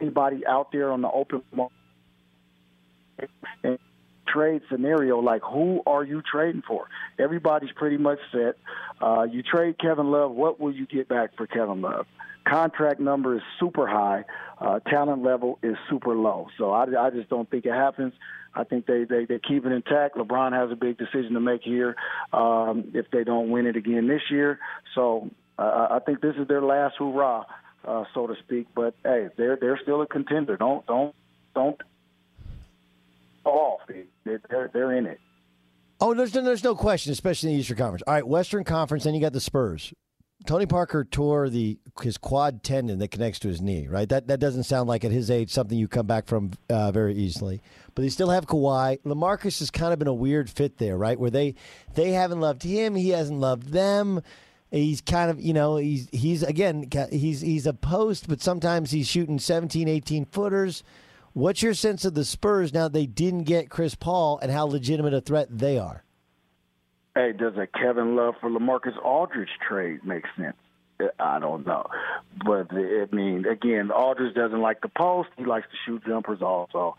[0.00, 1.72] anybody out there on the open market
[4.32, 6.88] trade scenario, like who are you trading for?
[7.18, 8.56] Everybody's pretty much set.
[9.00, 12.06] Uh, you trade Kevin Love, what will you get back for Kevin Love?
[12.44, 14.24] Contract number is super high,
[14.60, 16.48] uh, talent level is super low.
[16.58, 18.14] So I, I just don't think it happens.
[18.54, 20.16] I think they, they, they keep it intact.
[20.16, 21.96] LeBron has a big decision to make here
[22.32, 24.58] um, if they don't win it again this year.
[24.94, 27.44] So uh, I think this is their last hurrah,
[27.84, 28.68] uh, so to speak.
[28.74, 30.56] But hey, they're they're still a contender.
[30.56, 31.14] Don't don't
[31.54, 31.80] don't
[33.44, 33.80] off.
[34.24, 35.20] They're they're, they're in it.
[36.00, 38.02] Oh, there's no, there's no question, especially in the Eastern Conference.
[38.08, 39.94] All right, Western Conference, then you got the Spurs.
[40.46, 43.86] Tony Parker tore the his quad tendon that connects to his knee.
[43.86, 46.90] Right, that that doesn't sound like at his age something you come back from uh,
[46.90, 47.62] very easily.
[47.94, 49.00] But they still have Kawhi.
[49.02, 51.18] LaMarcus has kind of been a weird fit there, right?
[51.18, 51.54] Where they
[51.94, 54.22] they haven't loved him, he hasn't loved them.
[54.72, 59.06] He's kind of, you know, he's he's again he's he's a post, but sometimes he's
[59.06, 60.82] shooting 17, 18 footers.
[61.34, 65.12] What's your sense of the Spurs now they didn't get Chris Paul and how legitimate
[65.12, 66.04] a threat they are?
[67.14, 70.56] Hey, does a Kevin Love for LaMarcus Aldridge trade make sense?
[71.18, 71.86] I don't know,
[72.46, 76.96] but I mean, again, Aldridge doesn't like the post; he likes to shoot jumpers also.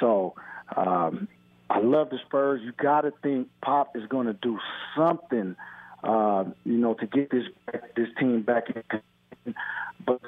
[0.00, 0.34] So,
[0.76, 1.28] um,
[1.70, 2.60] I love the Spurs.
[2.62, 4.58] You got to think Pop is going to do
[4.96, 5.56] something,
[6.04, 7.44] uh, you know, to get this
[7.96, 9.54] this team back in.
[10.04, 10.20] But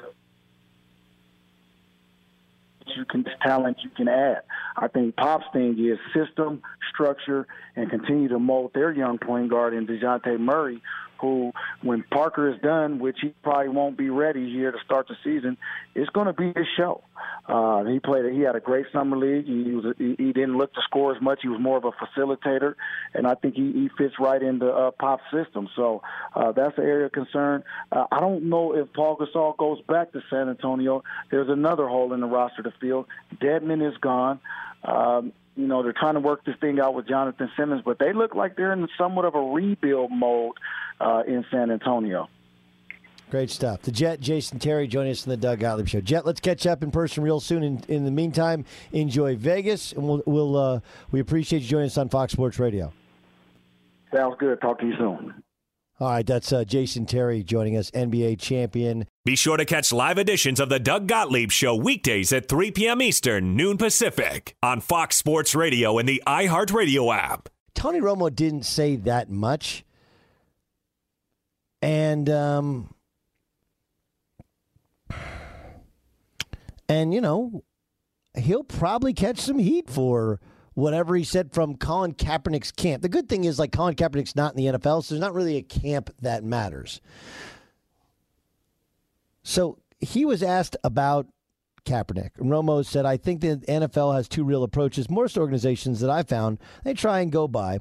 [2.95, 4.41] you can talent you can add.
[4.75, 6.61] I think Pop's thing is system,
[6.93, 10.81] structure, and continue to mold their young point guard in Dejounte Murray,
[11.19, 11.51] who,
[11.81, 15.57] when Parker is done, which he probably won't be ready here to start the season,
[15.95, 17.01] it's going to be his show.
[17.47, 18.31] Uh, he played.
[18.33, 19.45] He had a great summer league.
[19.45, 19.95] He was.
[19.97, 21.39] He, didn't look to score as much.
[21.41, 22.75] He was more of a facilitator,
[23.13, 25.69] and I think he, he fits right into uh, Pop's system.
[25.75, 26.01] So
[26.35, 27.63] uh, that's an area of concern.
[27.91, 31.03] Uh, I don't know if Pau Gasol goes back to San Antonio.
[31.31, 33.07] There's another hole in the roster to fill.
[33.41, 34.39] Dedmon is gone.
[34.83, 38.13] Um, you know, they're trying to work this thing out with Jonathan Simmons, but they
[38.13, 40.53] look like they're in somewhat of a rebuild mode
[40.99, 42.27] uh, in San Antonio.
[43.29, 43.81] Great stuff.
[43.81, 45.99] The Jet, Jason Terry, joining us in the Doug Gottlieb Show.
[45.99, 47.61] Jet, let's catch up in person real soon.
[47.61, 50.79] In, in the meantime, enjoy Vegas, and we'll, we'll uh,
[51.11, 52.93] we appreciate you joining us on Fox Sports Radio.
[54.15, 54.61] Sounds good.
[54.61, 55.43] Talk to you soon.
[55.99, 59.07] All right, that's uh, Jason Terry joining us, NBA champion.
[59.25, 63.01] Be sure to catch live editions of the Doug Gottlieb Show weekdays at 3 p.m.
[63.01, 67.49] Eastern, noon Pacific, on Fox Sports Radio and the iHeartRadio app.
[67.73, 69.83] Tony Romo didn't say that much.
[71.81, 72.95] And um,
[76.89, 77.63] And, you know,
[78.37, 80.39] he'll probably catch some heat for
[80.73, 83.01] whatever he said from Colin Kaepernick's camp.
[83.01, 85.57] The good thing is, like, Colin Kaepernick's not in the NFL, so there's not really
[85.57, 87.01] a camp that matters.
[89.43, 91.27] So he was asked about
[91.85, 92.31] Kaepernick.
[92.37, 95.09] Romo said, I think the NFL has two real approaches.
[95.09, 97.79] Most organizations that I found, they try and go by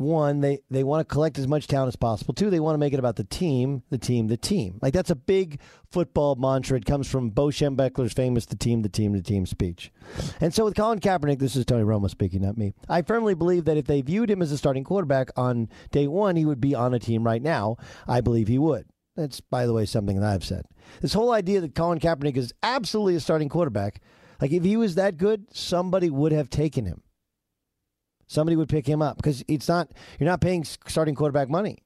[0.00, 2.32] one, they, they want to collect as much talent as possible.
[2.32, 4.78] Two, they want to make it about the team, the team, the team.
[4.80, 5.60] Like that's a big
[5.90, 6.78] football mantra.
[6.78, 9.92] It comes from Bo Schembechler's famous "the team, the team, the team" speech.
[10.40, 12.72] And so with Colin Kaepernick, this is Tony Romo speaking, not me.
[12.88, 16.36] I firmly believe that if they viewed him as a starting quarterback on day one,
[16.36, 17.76] he would be on a team right now.
[18.08, 18.86] I believe he would.
[19.16, 20.64] That's, by the way, something that I've said.
[21.02, 24.00] This whole idea that Colin Kaepernick is absolutely a starting quarterback,
[24.40, 27.02] like if he was that good, somebody would have taken him
[28.30, 31.78] somebody would pick him up because it's not you're not paying starting quarterback money.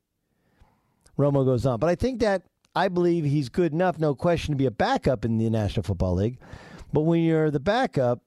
[1.18, 2.42] Romo goes on, but I think that
[2.76, 6.16] I believe he's good enough, no question, to be a backup in the National Football
[6.16, 6.38] League.
[6.92, 8.20] But when you're the backup,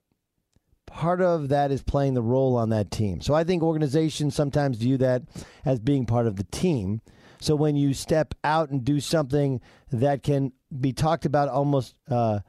[0.86, 3.22] part of that is playing the role on that team.
[3.22, 5.24] So I think organizations sometimes view that
[5.66, 7.02] as being part of the team.
[7.40, 11.96] So when you step out and do something that can be talked about almost.
[12.10, 12.40] Uh,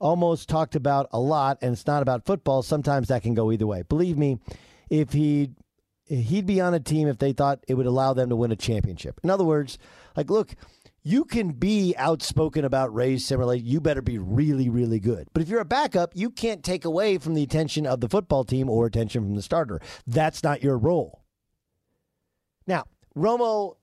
[0.00, 3.66] almost talked about a lot and it's not about football sometimes that can go either
[3.66, 4.38] way believe me
[4.90, 5.50] if he
[6.06, 8.56] he'd be on a team if they thought it would allow them to win a
[8.56, 9.20] championship.
[9.22, 9.78] In other words,
[10.16, 10.54] like look,
[11.02, 13.60] you can be outspoken about race similarly.
[13.60, 15.28] You better be really, really good.
[15.32, 18.44] But if you're a backup, you can't take away from the attention of the football
[18.44, 19.80] team or attention from the starter.
[20.06, 21.22] That's not your role.
[22.66, 22.84] Now,
[23.16, 23.76] Romo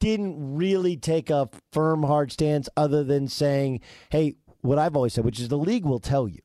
[0.00, 3.80] didn't really take a firm, hard stance other than saying,
[4.10, 6.40] hey, what I've always said, which is the league will tell you.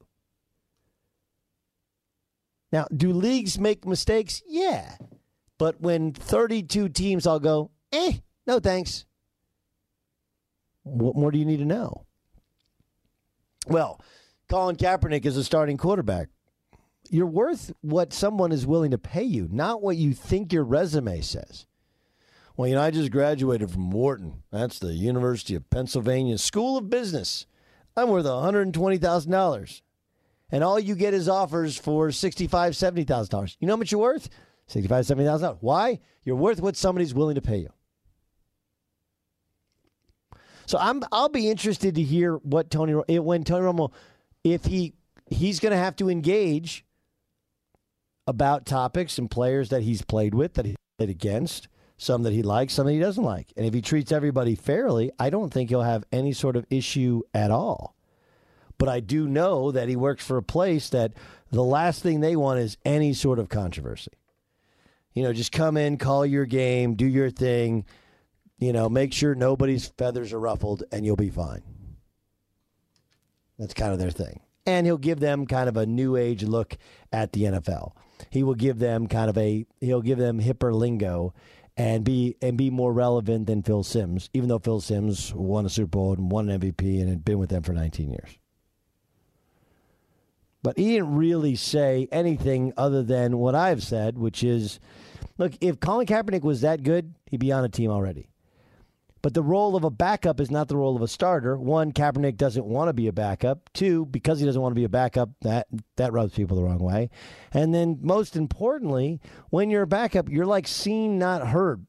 [2.72, 4.42] Now, do leagues make mistakes?
[4.48, 4.96] Yeah.
[5.58, 8.14] But when 32 teams all go, eh,
[8.46, 9.06] no thanks.
[10.84, 12.06] What more do you need to know?
[13.68, 14.00] Well,
[14.50, 16.28] Colin Kaepernick is a starting quarterback.
[17.10, 21.22] You're worth what someone is willing to pay you, not what you think your resume
[21.22, 21.66] says.
[22.58, 24.44] Well, you know, I just graduated from Wharton.
[24.52, 27.46] That's the University of Pennsylvania School of Business.
[27.98, 29.82] I'm worth $120,000.
[30.52, 33.58] And all you get is offers for $65,000, $70,000.
[33.60, 34.30] You know how much you're worth?
[34.70, 35.58] $65,000, $70,000.
[35.62, 36.00] Why?
[36.24, 37.70] You're worth what somebody's willing to pay you.
[40.68, 43.92] So I'm I'll be interested to hear what Tony when Tony Romo
[44.44, 44.94] if he
[45.28, 46.86] he's going to have to engage
[48.28, 51.68] about topics and players that he's played with that he played against,
[51.98, 53.54] some that he likes, some that he doesn't like.
[53.56, 57.22] And if he treats everybody fairly, I don't think he'll have any sort of issue
[57.34, 57.95] at all.
[58.78, 61.14] But I do know that he works for a place that
[61.52, 64.12] the last thing they want is any sort of controversy.
[65.14, 67.86] You know, just come in, call your game, do your thing,
[68.58, 71.62] you know, make sure nobody's feathers are ruffled and you'll be fine.
[73.58, 74.42] That's kind of their thing.
[74.66, 76.78] And he'll give them kind of a new age look
[77.12, 77.94] at the NFL.
[78.30, 81.34] He will give them kind of a he'll give them hipper lingo
[81.78, 85.70] and be and be more relevant than Phil Simms, even though Phil Simms won a
[85.70, 88.38] Super Bowl and won an MVP and had been with them for 19 years.
[90.66, 94.80] But he didn't really say anything other than what I've said, which is
[95.38, 98.32] look, if Colin Kaepernick was that good, he'd be on a team already.
[99.22, 101.56] But the role of a backup is not the role of a starter.
[101.56, 103.70] One, Kaepernick doesn't want to be a backup.
[103.74, 106.80] Two, because he doesn't want to be a backup, that that rubs people the wrong
[106.80, 107.12] way.
[107.52, 111.86] And then most importantly, when you're a backup, you're like seen, not heard.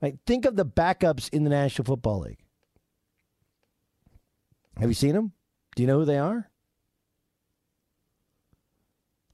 [0.00, 0.16] Right?
[0.28, 2.44] Think of the backups in the National Football League.
[4.78, 5.32] Have you seen them?
[5.74, 6.52] Do you know who they are?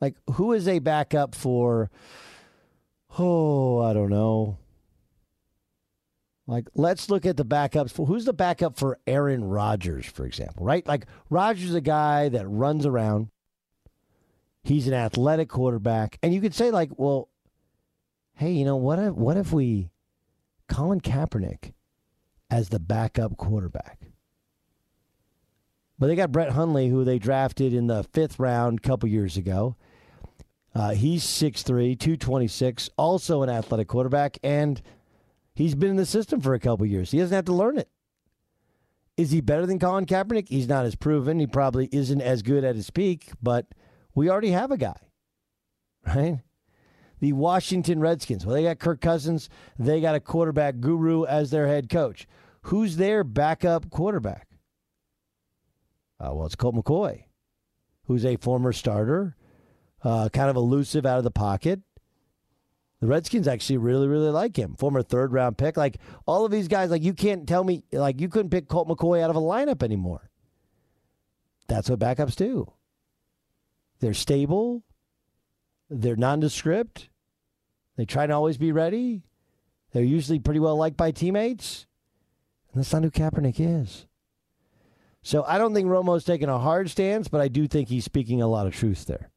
[0.00, 1.90] Like, who is a backup for,
[3.18, 4.56] oh, I don't know.
[6.46, 7.92] Like, let's look at the backups.
[7.92, 10.86] For, who's the backup for Aaron Rodgers, for example, right?
[10.86, 13.28] Like, Rodgers is a guy that runs around.
[14.62, 16.18] He's an athletic quarterback.
[16.22, 17.28] And you could say, like, well,
[18.34, 19.90] hey, you know, what if, what if we,
[20.68, 21.72] Colin Kaepernick
[22.50, 24.00] as the backup quarterback?
[25.98, 29.36] But they got Brett Hundley, who they drafted in the fifth round a couple years
[29.36, 29.76] ago.
[30.74, 34.80] Uh, he's 6'3, 226, also an athletic quarterback, and
[35.54, 37.10] he's been in the system for a couple years.
[37.10, 37.88] He doesn't have to learn it.
[39.16, 40.48] Is he better than Colin Kaepernick?
[40.48, 41.40] He's not as proven.
[41.40, 43.66] He probably isn't as good at his peak, but
[44.14, 44.96] we already have a guy,
[46.06, 46.38] right?
[47.18, 48.46] The Washington Redskins.
[48.46, 49.50] Well, they got Kirk Cousins.
[49.78, 52.26] They got a quarterback guru as their head coach.
[52.62, 54.46] Who's their backup quarterback?
[56.18, 57.24] Uh, well, it's Colt McCoy,
[58.04, 59.36] who's a former starter
[60.02, 61.80] uh, kind of elusive out of the pocket.
[63.00, 64.76] The Redskins actually really, really like him.
[64.76, 65.76] Former third round pick.
[65.76, 65.96] Like
[66.26, 69.22] all of these guys, like you can't tell me, like you couldn't pick Colt McCoy
[69.22, 70.30] out of a lineup anymore.
[71.66, 72.72] That's what backups do.
[74.00, 74.82] They're stable.
[75.88, 77.08] They're nondescript.
[77.96, 79.24] They try to always be ready.
[79.92, 81.86] They're usually pretty well liked by teammates.
[82.72, 84.06] And that's not who Kaepernick is.
[85.22, 88.40] So I don't think Romo's taking a hard stance, but I do think he's speaking
[88.40, 89.30] a lot of truth there.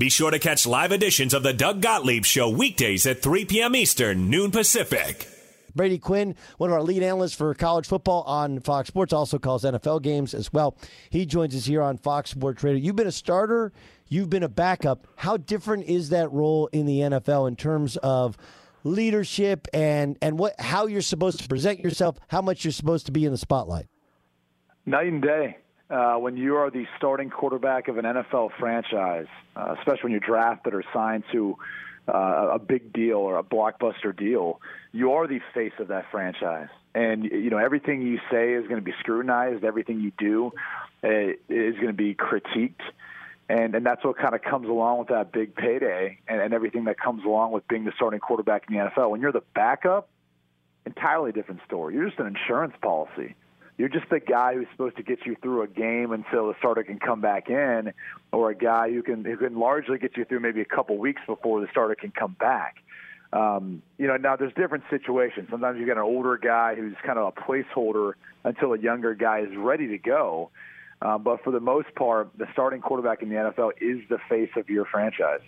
[0.00, 3.76] Be sure to catch live editions of the Doug Gottlieb Show weekdays at 3 p.m.
[3.76, 5.28] Eastern, noon Pacific.
[5.74, 9.62] Brady Quinn, one of our lead analysts for college football on Fox Sports, also calls
[9.62, 10.74] NFL games as well.
[11.10, 12.82] He joins us here on Fox Sports Radio.
[12.82, 13.74] You've been a starter,
[14.08, 15.06] you've been a backup.
[15.16, 18.38] How different is that role in the NFL in terms of
[18.84, 23.12] leadership and and what how you're supposed to present yourself, how much you're supposed to
[23.12, 23.84] be in the spotlight?
[24.86, 25.58] Night and day
[25.90, 29.26] uh, when you are the starting quarterback of an NFL franchise,
[29.56, 31.56] uh, especially when you're drafted or signed to
[32.06, 34.60] uh, a big deal or a blockbuster deal,
[34.92, 36.68] you are the face of that franchise.
[36.94, 39.62] And you know everything you say is going to be scrutinized.
[39.64, 40.52] Everything you do
[41.04, 41.08] uh,
[41.48, 42.82] is going to be critiqued,
[43.48, 46.86] and and that's what kind of comes along with that big payday and, and everything
[46.86, 49.10] that comes along with being the starting quarterback in the NFL.
[49.10, 50.08] When you're the backup,
[50.84, 51.94] entirely different story.
[51.94, 53.36] You're just an insurance policy
[53.80, 56.82] you're just the guy who's supposed to get you through a game until the starter
[56.82, 57.94] can come back in,
[58.30, 61.22] or a guy who can who can largely get you through maybe a couple weeks
[61.26, 62.76] before the starter can come back.
[63.32, 65.48] Um, you know, now there's different situations.
[65.50, 68.12] Sometimes you get an older guy who's kind of a placeholder
[68.44, 70.50] until a younger guy is ready to go.
[71.00, 74.50] Uh, but for the most part, the starting quarterback in the NFL is the face
[74.56, 75.40] of your franchise.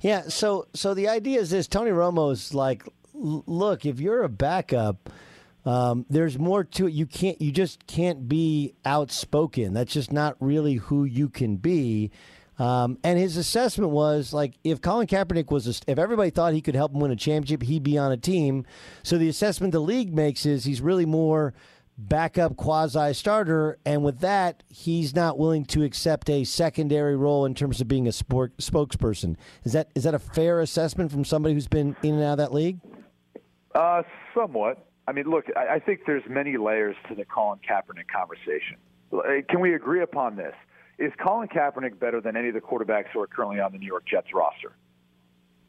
[0.00, 0.22] Yeah.
[0.22, 2.82] So, so the idea is this: Tony Romo's like,
[3.14, 5.08] look, if you're a backup
[5.66, 6.92] um, there's more to it.
[6.92, 7.40] You can't.
[7.40, 9.74] You just can't be outspoken.
[9.74, 12.12] That's just not really who you can be.
[12.58, 16.62] Um, and his assessment was like, if Colin Kaepernick was, a, if everybody thought he
[16.62, 18.64] could help him win a championship, he'd be on a team.
[19.02, 21.52] So the assessment the league makes is he's really more
[21.98, 27.54] backup quasi starter, and with that, he's not willing to accept a secondary role in
[27.54, 29.36] terms of being a sport spokesperson.
[29.64, 32.38] Is that is that a fair assessment from somebody who's been in and out of
[32.38, 32.78] that league?
[33.74, 34.02] Uh,
[34.34, 34.86] somewhat.
[35.08, 38.76] I mean, look, I, I think there's many layers to the Colin Kaepernick conversation.
[39.12, 40.54] Uh, Can we agree upon this?
[40.98, 43.86] Is Colin Kaepernick better than any of the quarterbacks who are currently on the New
[43.86, 44.72] York Jets roster?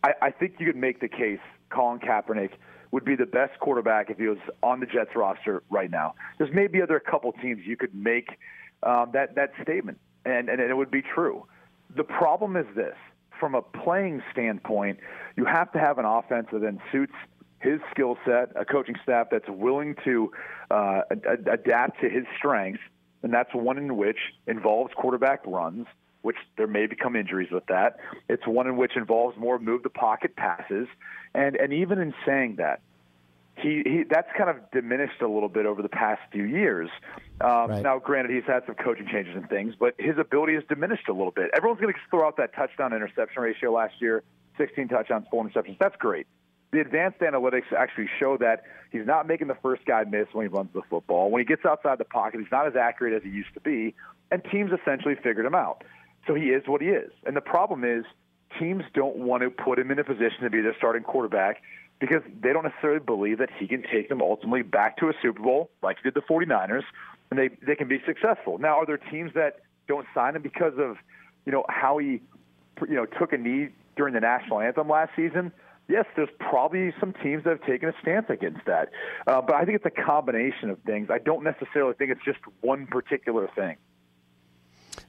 [0.03, 2.51] I, I think you could make the case Colin Kaepernick
[2.91, 6.15] would be the best quarterback if he was on the Jets roster right now.
[6.37, 8.29] There's maybe other couple teams you could make
[8.83, 11.45] um, that that statement, and, and it would be true.
[11.95, 12.95] The problem is this:
[13.39, 14.99] from a playing standpoint,
[15.35, 17.13] you have to have an offense that then suits
[17.59, 20.31] his skill set, a coaching staff that's willing to
[20.69, 22.81] uh, ad- adapt to his strengths,
[23.23, 25.87] and that's one in which involves quarterback runs,
[26.21, 27.97] which there may become injuries with that.
[28.29, 30.87] It's one in which involves more move the pocket passes,
[31.33, 32.81] and and even in saying that,
[33.57, 36.89] he, he that's kind of diminished a little bit over the past few years.
[37.41, 37.83] Um, Right.
[37.83, 41.13] Now, granted, he's had some coaching changes and things, but his ability has diminished a
[41.13, 41.49] little bit.
[41.55, 44.23] Everyone's going to throw out that touchdown interception ratio last year,
[44.57, 45.77] 16 touchdowns, four interceptions.
[45.79, 46.27] That's great.
[46.71, 50.49] The advanced analytics actually show that he's not making the first guy miss when he
[50.49, 51.31] runs the football.
[51.31, 53.95] When he gets outside the pocket, he's not as accurate as he used to be,
[54.31, 55.83] and teams essentially figured him out.
[56.25, 57.11] So he is what he is.
[57.25, 58.03] And the problem is
[58.59, 61.61] teams don't want to put him in a position to be their starting quarterback
[61.99, 65.41] because they don't necessarily believe that he can take them ultimately back to a Super
[65.41, 66.83] Bowl like he did the 49ers
[67.29, 68.57] and they they can be successful.
[68.57, 70.97] Now are there teams that don't sign him because of,
[71.45, 72.21] you know, how he
[72.87, 75.51] you know took a knee during the national anthem last season?
[75.89, 78.89] Yes, there's probably some teams that have taken a stance against that.
[79.25, 81.07] Uh, but I think it's a combination of things.
[81.09, 83.77] I don't necessarily think it's just one particular thing.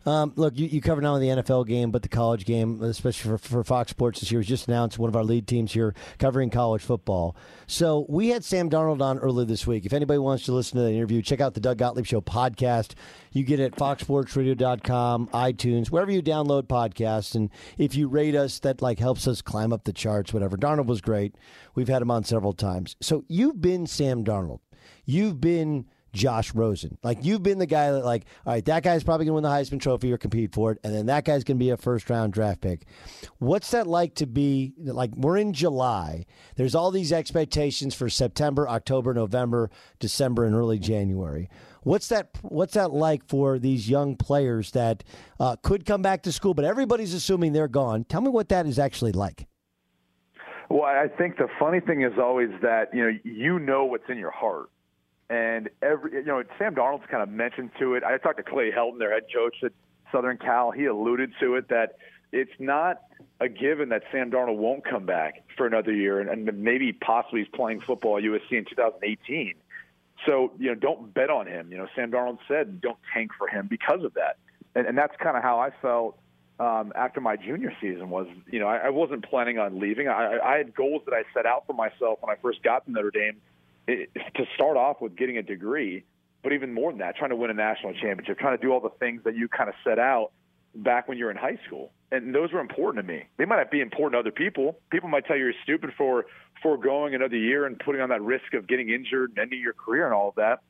[0.06, 3.30] Um, look, you, you covered not only the NFL game, but the college game, especially
[3.30, 4.38] for, for Fox Sports this year.
[4.38, 7.36] Was just announced one of our lead teams here covering college football.
[7.66, 9.86] So we had Sam Darnold on earlier this week.
[9.86, 12.92] If anybody wants to listen to the interview, check out the Doug Gottlieb Show podcast.
[13.32, 17.34] You get it at foxsportsradio.com, iTunes, wherever you download podcasts.
[17.34, 20.56] And if you rate us, that like helps us climb up the charts, whatever.
[20.56, 21.34] Darnold was great.
[21.74, 22.96] We've had him on several times.
[23.00, 24.60] So you've been Sam Darnold.
[25.04, 26.98] You've been Josh Rosen.
[27.02, 29.48] Like you've been the guy that like, all right, that guy's probably to win the
[29.48, 32.32] Heisman Trophy or compete for it, and then that guy's to be a first round
[32.32, 32.86] draft pick.
[33.38, 35.10] What's that like to be like?
[35.16, 36.26] We're in July.
[36.56, 41.48] There's all these expectations for September, October, November, December, and early January.
[41.82, 42.30] What's that?
[42.42, 45.04] What's that like for these young players that
[45.40, 48.04] uh, could come back to school, but everybody's assuming they're gone?
[48.04, 49.46] Tell me what that is actually like.
[50.68, 54.18] Well, I think the funny thing is always that you know you know what's in
[54.18, 54.68] your heart,
[55.30, 58.04] and every you know Sam Darnold's kind of mentioned to it.
[58.04, 59.72] I talked to Clay Helton, their head coach at
[60.10, 60.70] Southern Cal.
[60.70, 61.96] He alluded to it that
[62.32, 63.02] it's not
[63.40, 67.40] a given that Sam Darnold won't come back for another year, and, and maybe possibly
[67.40, 69.54] he's playing football at USC in 2018.
[70.26, 71.70] So you know, don't bet on him.
[71.70, 74.38] You know, Sam Darnold said don't tank for him because of that,
[74.74, 76.18] and, and that's kind of how I felt
[76.58, 78.08] um, after my junior season.
[78.08, 80.08] Was you know, I, I wasn't planning on leaving.
[80.08, 82.90] I, I had goals that I set out for myself when I first got to
[82.90, 83.36] Notre Dame
[83.88, 86.04] it, to start off with getting a degree,
[86.42, 88.80] but even more than that, trying to win a national championship, trying to do all
[88.80, 90.30] the things that you kind of set out
[90.74, 91.90] back when you were in high school.
[92.12, 93.24] And those were important to me.
[93.38, 94.78] They might not be important to other people.
[94.90, 96.26] People might tell you you're stupid for
[96.62, 100.04] foregoing another year and putting on that risk of getting injured and ending your career
[100.04, 100.60] and all of that.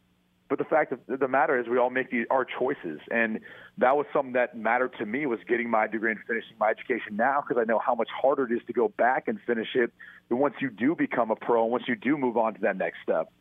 [0.48, 3.40] But the fact of the matter is, we all make these, our choices, and
[3.76, 7.16] that was something that mattered to me was getting my degree and finishing my education
[7.16, 9.92] now because I know how much harder it is to go back and finish it
[10.36, 12.98] once you do become a pro and once you do move on to that next
[13.02, 13.32] step.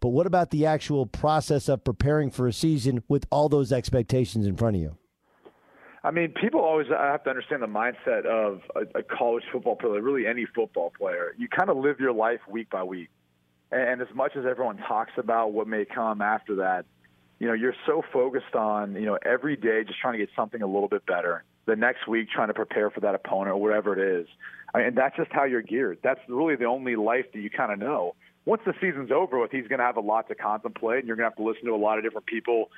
[0.00, 4.46] But what about the actual process of preparing for a season with all those expectations
[4.46, 4.98] in front of you?
[6.02, 9.76] I mean, people always I have to understand the mindset of a, a college football
[9.76, 11.34] player, really any football player.
[11.38, 13.08] You kind of live your life week by week.
[13.72, 16.84] And as much as everyone talks about what may come after that,
[17.38, 20.60] you know, you're so focused on, you know, every day just trying to get something
[20.60, 21.44] a little bit better.
[21.64, 24.28] The next week trying to prepare for that opponent or whatever it is.
[24.74, 25.98] I mean, that's just how you're geared.
[26.02, 28.16] That's really the only life that you kind of know.
[28.44, 31.16] Once the season's over with, he's going to have a lot to contemplate, and you're
[31.16, 32.70] going to have to listen to a lot of different people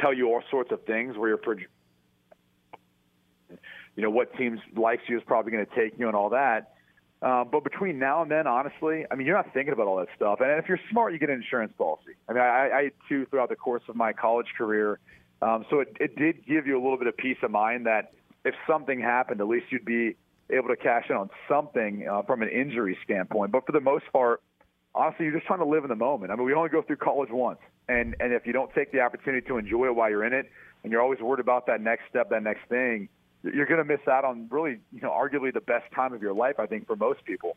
[0.00, 1.56] tell you all sorts of things where you're pro-
[3.94, 6.74] you know what teams likes you is probably going to take you and all that.
[7.20, 10.08] Um, but between now and then, honestly, I mean, you're not thinking about all that
[10.16, 10.40] stuff.
[10.40, 12.14] And if you're smart, you get an insurance policy.
[12.28, 14.98] I mean, I, I two throughout the course of my college career,
[15.40, 18.14] um, so it, it did give you a little bit of peace of mind that
[18.44, 20.16] if something happened, at least you'd be
[20.52, 23.52] able to cash in on something uh, from an injury standpoint.
[23.52, 24.42] But for the most part,
[24.94, 26.32] honestly, you're just trying to live in the moment.
[26.32, 29.00] I mean, we only go through college once, and and if you don't take the
[29.00, 30.50] opportunity to enjoy it while you're in it,
[30.82, 33.08] and you're always worried about that next step, that next thing,
[33.42, 36.34] you're going to miss out on really, you know, arguably the best time of your
[36.34, 36.56] life.
[36.58, 37.56] I think for most people.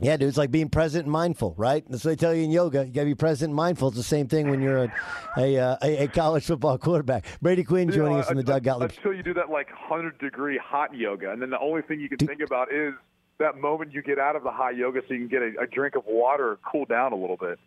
[0.00, 1.84] Yeah, dude, it's like being present and mindful, right?
[1.88, 2.84] That's what they tell you in yoga.
[2.86, 3.88] You got to be present and mindful.
[3.88, 4.92] It's the same thing when you're a
[5.36, 7.26] a, uh, a, college football quarterback.
[7.40, 8.90] Brady Quinn You joining know, us in the Doug Gottlieb.
[8.90, 12.08] Until you do that like hundred degree hot yoga, and then the only thing you
[12.08, 12.94] can think about is
[13.38, 15.66] that moment you get out of the hot yoga so you can get a, a
[15.66, 17.58] drink of water, cool down a little bit.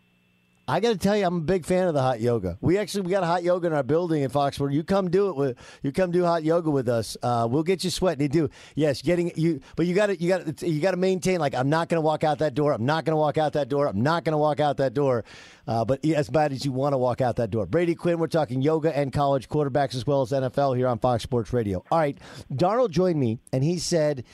[0.68, 2.58] I got to tell you, I'm a big fan of the hot yoga.
[2.60, 4.72] We actually we got a hot yoga in our building in Foxborough.
[4.72, 7.16] You come do it with you come do hot yoga with us.
[7.22, 8.22] Uh, we'll get you sweating.
[8.22, 11.38] You do yes, getting you, but you got to you got you got to maintain.
[11.38, 12.72] Like I'm not going to walk out that door.
[12.72, 13.86] I'm not going to walk out that door.
[13.86, 15.24] I'm not going to walk out that door.
[15.68, 18.18] Uh, but as bad as you want to walk out that door, Brady Quinn.
[18.18, 21.84] We're talking yoga and college quarterbacks as well as NFL here on Fox Sports Radio.
[21.92, 22.18] All right,
[22.52, 24.24] Darnold joined me and he said,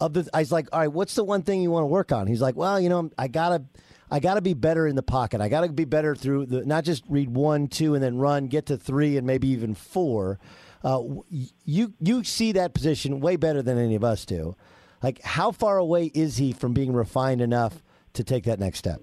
[0.00, 2.10] "Of the," I was like, "All right, what's the one thing you want to work
[2.10, 3.62] on?" He's like, "Well, you know, I gotta."
[4.10, 5.40] I got to be better in the pocket.
[5.40, 8.46] I got to be better through the not just read one, two, and then run,
[8.46, 10.38] get to three, and maybe even four.
[10.84, 11.02] Uh,
[11.64, 14.56] you you see that position way better than any of us do.
[15.02, 17.82] Like, how far away is he from being refined enough
[18.14, 19.02] to take that next step?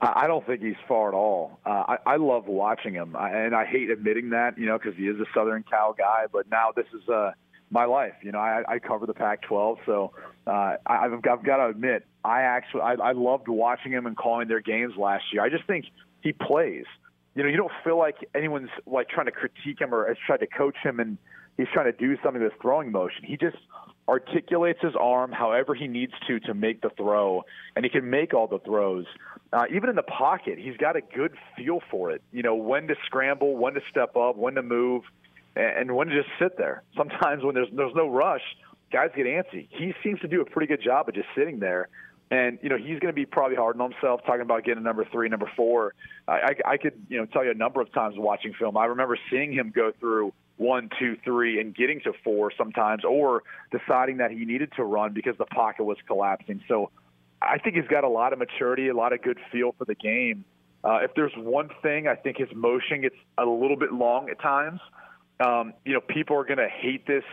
[0.00, 1.58] I don't think he's far at all.
[1.64, 4.94] Uh, I, I love watching him, I, and I hate admitting that, you know, because
[4.94, 6.26] he is a Southern Cal guy.
[6.30, 7.32] But now this is uh,
[7.70, 8.14] my life.
[8.22, 10.12] You know, I, I cover the Pac-12, so
[10.46, 14.48] uh, I've, I've got to admit, I actually I, I loved watching him and calling
[14.48, 15.42] their games last year.
[15.42, 15.86] I just think
[16.22, 16.84] he plays.
[17.34, 20.40] You know, you don't feel like anyone's like trying to critique him or has tried
[20.40, 21.18] to coach him, and
[21.56, 23.24] he's trying to do something with throwing motion.
[23.24, 23.58] He just
[24.08, 27.44] articulates his arm however he needs to to make the throw,
[27.74, 29.04] and he can make all the throws.
[29.52, 32.22] Uh, even in the pocket, he's got a good feel for it.
[32.32, 35.02] You know, when to scramble, when to step up, when to move
[35.56, 36.82] and when to just sit there.
[36.96, 38.42] Sometimes when there's there's no rush,
[38.92, 39.68] guys get antsy.
[39.70, 41.88] He seems to do a pretty good job of just sitting there.
[42.28, 45.06] And you know he's going to be probably hard on himself, talking about getting number
[45.12, 45.94] three, number four.
[46.26, 48.76] I, I, I could you know tell you a number of times watching film.
[48.76, 53.44] I remember seeing him go through one, two, three, and getting to four sometimes, or
[53.70, 56.62] deciding that he needed to run because the pocket was collapsing.
[56.66, 56.90] So
[57.40, 59.94] I think he's got a lot of maturity, a lot of good feel for the
[59.94, 60.44] game.
[60.82, 64.40] Uh, if there's one thing, I think his motion gets a little bit long at
[64.40, 64.80] times.
[65.40, 67.24] Um, you know, people are going to hate this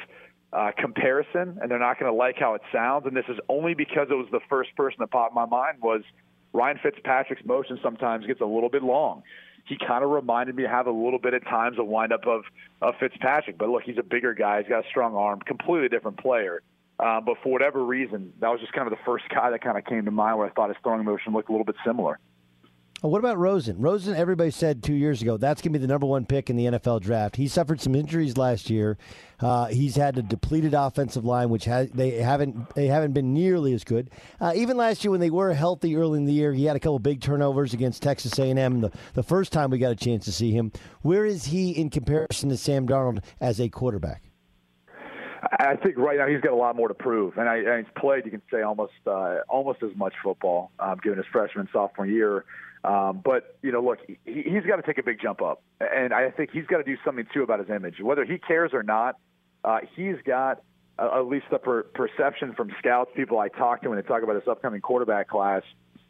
[0.51, 3.05] uh, comparison, and they're not going to like how it sounds.
[3.05, 6.01] And this is only because it was the first person that popped my mind was
[6.53, 9.23] Ryan Fitzpatrick's motion sometimes gets a little bit long.
[9.65, 12.43] He kind of reminded me have a little bit at times a windup of,
[12.81, 13.57] of Fitzpatrick.
[13.57, 14.61] But look, he's a bigger guy.
[14.61, 16.61] He's got a strong arm, completely different player.
[16.99, 19.77] Uh, but for whatever reason, that was just kind of the first guy that kind
[19.77, 22.19] of came to mind where I thought his throwing motion looked a little bit similar.
[23.09, 23.81] What about Rosen?
[23.81, 26.55] Rosen, everybody said two years ago that's going to be the number one pick in
[26.55, 27.35] the NFL draft.
[27.35, 28.97] He suffered some injuries last year.
[29.41, 33.83] Uh, he's had a depleted offensive line, which they haven't they haven't been nearly as
[33.83, 34.09] good.
[34.39, 36.79] Uh, even last year, when they were healthy early in the year, he had a
[36.79, 38.79] couple big turnovers against Texas A&M.
[38.79, 41.89] The, the first time we got a chance to see him, where is he in
[41.89, 44.23] comparison to Sam Darnold as a quarterback?
[45.59, 47.93] I think right now he's got a lot more to prove, and, I, and he's
[47.97, 48.23] played.
[48.23, 52.45] You can say almost uh, almost as much football, um, given his freshman sophomore year.
[52.83, 56.13] Um, but you know, look, he, he's got to take a big jump up, and
[56.13, 58.83] I think he's got to do something too about his image, whether he cares or
[58.83, 59.17] not.
[59.63, 60.61] Uh, he's got
[60.99, 64.23] uh, at least the per- perception from scouts, people I talk to when they talk
[64.23, 65.63] about this upcoming quarterback class,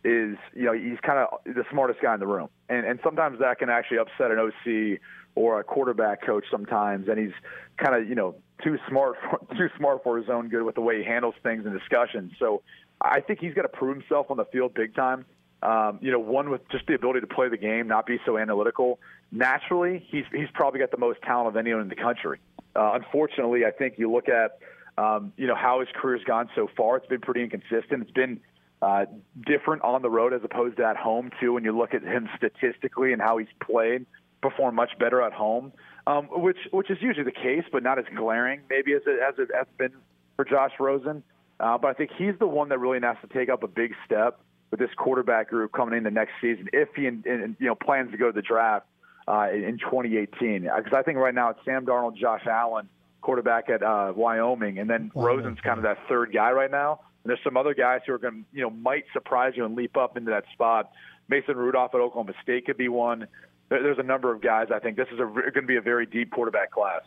[0.03, 3.39] is you know he's kind of the smartest guy in the room, and and sometimes
[3.39, 4.99] that can actually upset an OC
[5.35, 7.33] or a quarterback coach sometimes, and he's
[7.77, 10.81] kind of you know too smart for, too smart for his own good with the
[10.81, 12.31] way he handles things in discussions.
[12.39, 12.61] So
[13.01, 15.25] I think he's got to prove himself on the field big time.
[15.63, 18.37] Um, you know, one with just the ability to play the game, not be so
[18.37, 18.99] analytical.
[19.31, 22.39] Naturally, he's he's probably got the most talent of anyone in the country.
[22.75, 24.59] Uh, unfortunately, I think you look at
[24.97, 26.97] um, you know how his career's gone so far.
[26.97, 28.01] It's been pretty inconsistent.
[28.01, 28.41] It's been
[28.81, 29.05] uh,
[29.45, 31.53] different on the road as opposed to at home too.
[31.53, 34.05] When you look at him statistically and how he's played,
[34.41, 35.71] performed much better at home,
[36.07, 39.35] um, which which is usually the case, but not as glaring maybe as it as
[39.39, 39.93] it has been
[40.35, 41.23] for Josh Rosen.
[41.61, 43.93] Uh, but I think he's the one that really has to take up a big
[44.05, 44.41] step
[44.73, 47.75] with this quarterback group coming in the next season if he in, in, you know
[47.75, 48.87] plans to go to the draft
[49.27, 50.63] uh, in 2018.
[50.63, 52.89] Because I think right now it's Sam Darnold, Josh Allen,
[53.21, 55.11] quarterback at uh, Wyoming, and then.
[55.13, 57.01] Rosen's kind of that third guy right now.
[57.23, 59.75] And there's some other guys who are going to you know might surprise you and
[59.75, 60.91] leap up into that spot.
[61.29, 63.27] Mason Rudolph at Oklahoma State could be one.
[63.69, 64.69] There's a number of guys.
[64.73, 67.01] I think this is going to be a very deep quarterback class.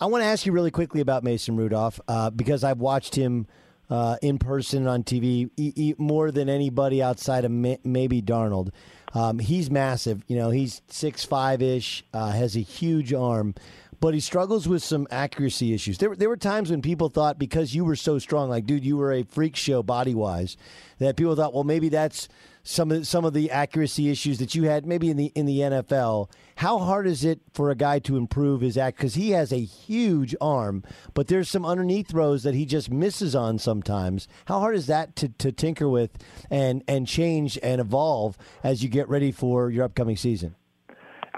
[0.00, 3.48] I want to ask you really quickly about Mason Rudolph uh, because I've watched him
[3.90, 8.70] uh, in person on TV e- e- more than anybody outside of ma- maybe Darnold.
[9.14, 10.22] Um, he's massive.
[10.26, 13.54] You know, he's six five ish, uh, has a huge arm,
[14.00, 15.98] but he struggles with some accuracy issues.
[15.98, 18.96] There, there were times when people thought because you were so strong, like dude, you
[18.96, 20.56] were a freak show body wise,
[20.98, 22.28] that people thought, well, maybe that's
[22.66, 25.60] some of some of the accuracy issues that you had maybe in the in the
[25.60, 26.28] NFL.
[26.56, 29.62] How hard is it for a guy to improve his act because he has a
[29.62, 30.82] huge arm,
[31.14, 34.26] but there's some underneath throws that he just misses on sometimes.
[34.46, 36.10] How hard is that to, to tinker with
[36.50, 40.56] and and change and evolve as you get ready for your upcoming season?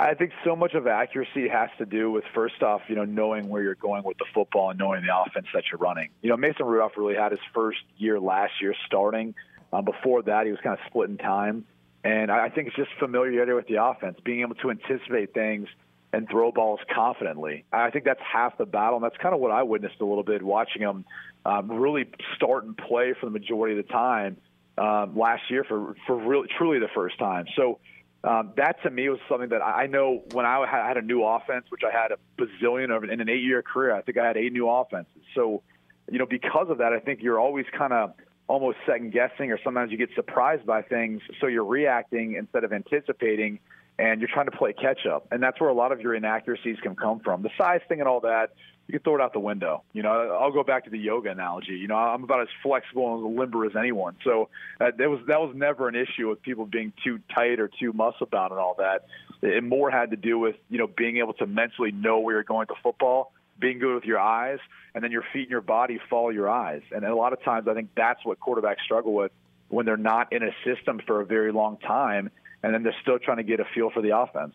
[0.00, 3.48] I think so much of accuracy has to do with first off, you know, knowing
[3.48, 6.10] where you're going with the football and knowing the offense that you're running.
[6.22, 9.34] You know, Mason Rudolph really had his first year last year starting.
[9.72, 11.64] Um, before that, he was kind of split in time,
[12.04, 15.68] and I think it's just familiarity with the offense, being able to anticipate things
[16.12, 17.64] and throw balls confidently.
[17.70, 20.22] I think that's half the battle, and that's kind of what I witnessed a little
[20.22, 21.04] bit watching him
[21.44, 24.38] um, really start and play for the majority of the time
[24.78, 27.44] um, last year for for really truly the first time.
[27.56, 27.78] So
[28.24, 31.66] um, that to me was something that I know when I had a new offense,
[31.68, 33.94] which I had a bazillion of in an eight-year career.
[33.94, 35.22] I think I had eight new offenses.
[35.34, 35.62] So,
[36.10, 38.14] you know, because of that, I think you're always kind of
[38.48, 41.22] almost second guessing, or sometimes you get surprised by things.
[41.40, 43.60] So you're reacting instead of anticipating,
[43.98, 45.28] and you're trying to play catch up.
[45.30, 47.42] And that's where a lot of your inaccuracies can come from.
[47.42, 48.54] The size thing and all that,
[48.86, 49.82] you can throw it out the window.
[49.92, 51.72] You know, I'll go back to the yoga analogy.
[51.72, 54.16] You know, I'm about as flexible and limber as anyone.
[54.24, 54.48] So
[54.80, 57.92] uh, that was that was never an issue with people being too tight or too
[57.92, 59.04] muscle bound and all that.
[59.42, 62.44] It more had to do with you know being able to mentally know where you're
[62.44, 64.58] going to football, being good with your eyes,
[64.94, 66.82] and then your feet and your body follow your eyes.
[66.92, 69.32] And a lot of times, I think that's what quarterbacks struggle with
[69.68, 72.30] when they're not in a system for a very long time,
[72.62, 74.54] and then they're still trying to get a feel for the offense.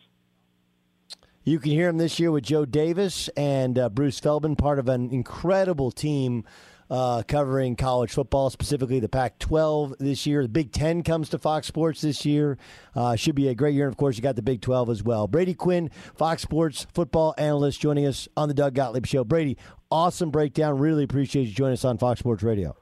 [1.44, 4.88] You can hear him this year with Joe Davis and uh, Bruce Feldman, part of
[4.88, 6.44] an incredible team
[6.90, 10.42] uh, covering college football, specifically the Pac 12 this year.
[10.42, 12.58] The Big Ten comes to Fox Sports this year.
[12.94, 13.84] Uh, should be a great year.
[13.86, 15.26] And of course, you got the Big 12 as well.
[15.26, 19.24] Brady Quinn, Fox Sports football analyst, joining us on the Doug Gottlieb Show.
[19.24, 19.56] Brady,
[19.90, 20.78] awesome breakdown.
[20.78, 22.76] Really appreciate you joining us on Fox Sports Radio.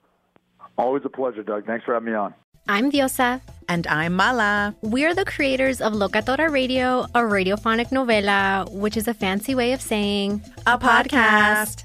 [0.79, 1.67] Always a pleasure, Doug.
[1.67, 2.35] Thanks for having me on.
[2.69, 3.41] I'm Diosa.
[3.69, 4.75] And I'm Mala.
[4.83, 9.81] We're the creators of Locatora Radio, a radiophonic novela, which is a fancy way of
[9.81, 11.85] saying a, podcast.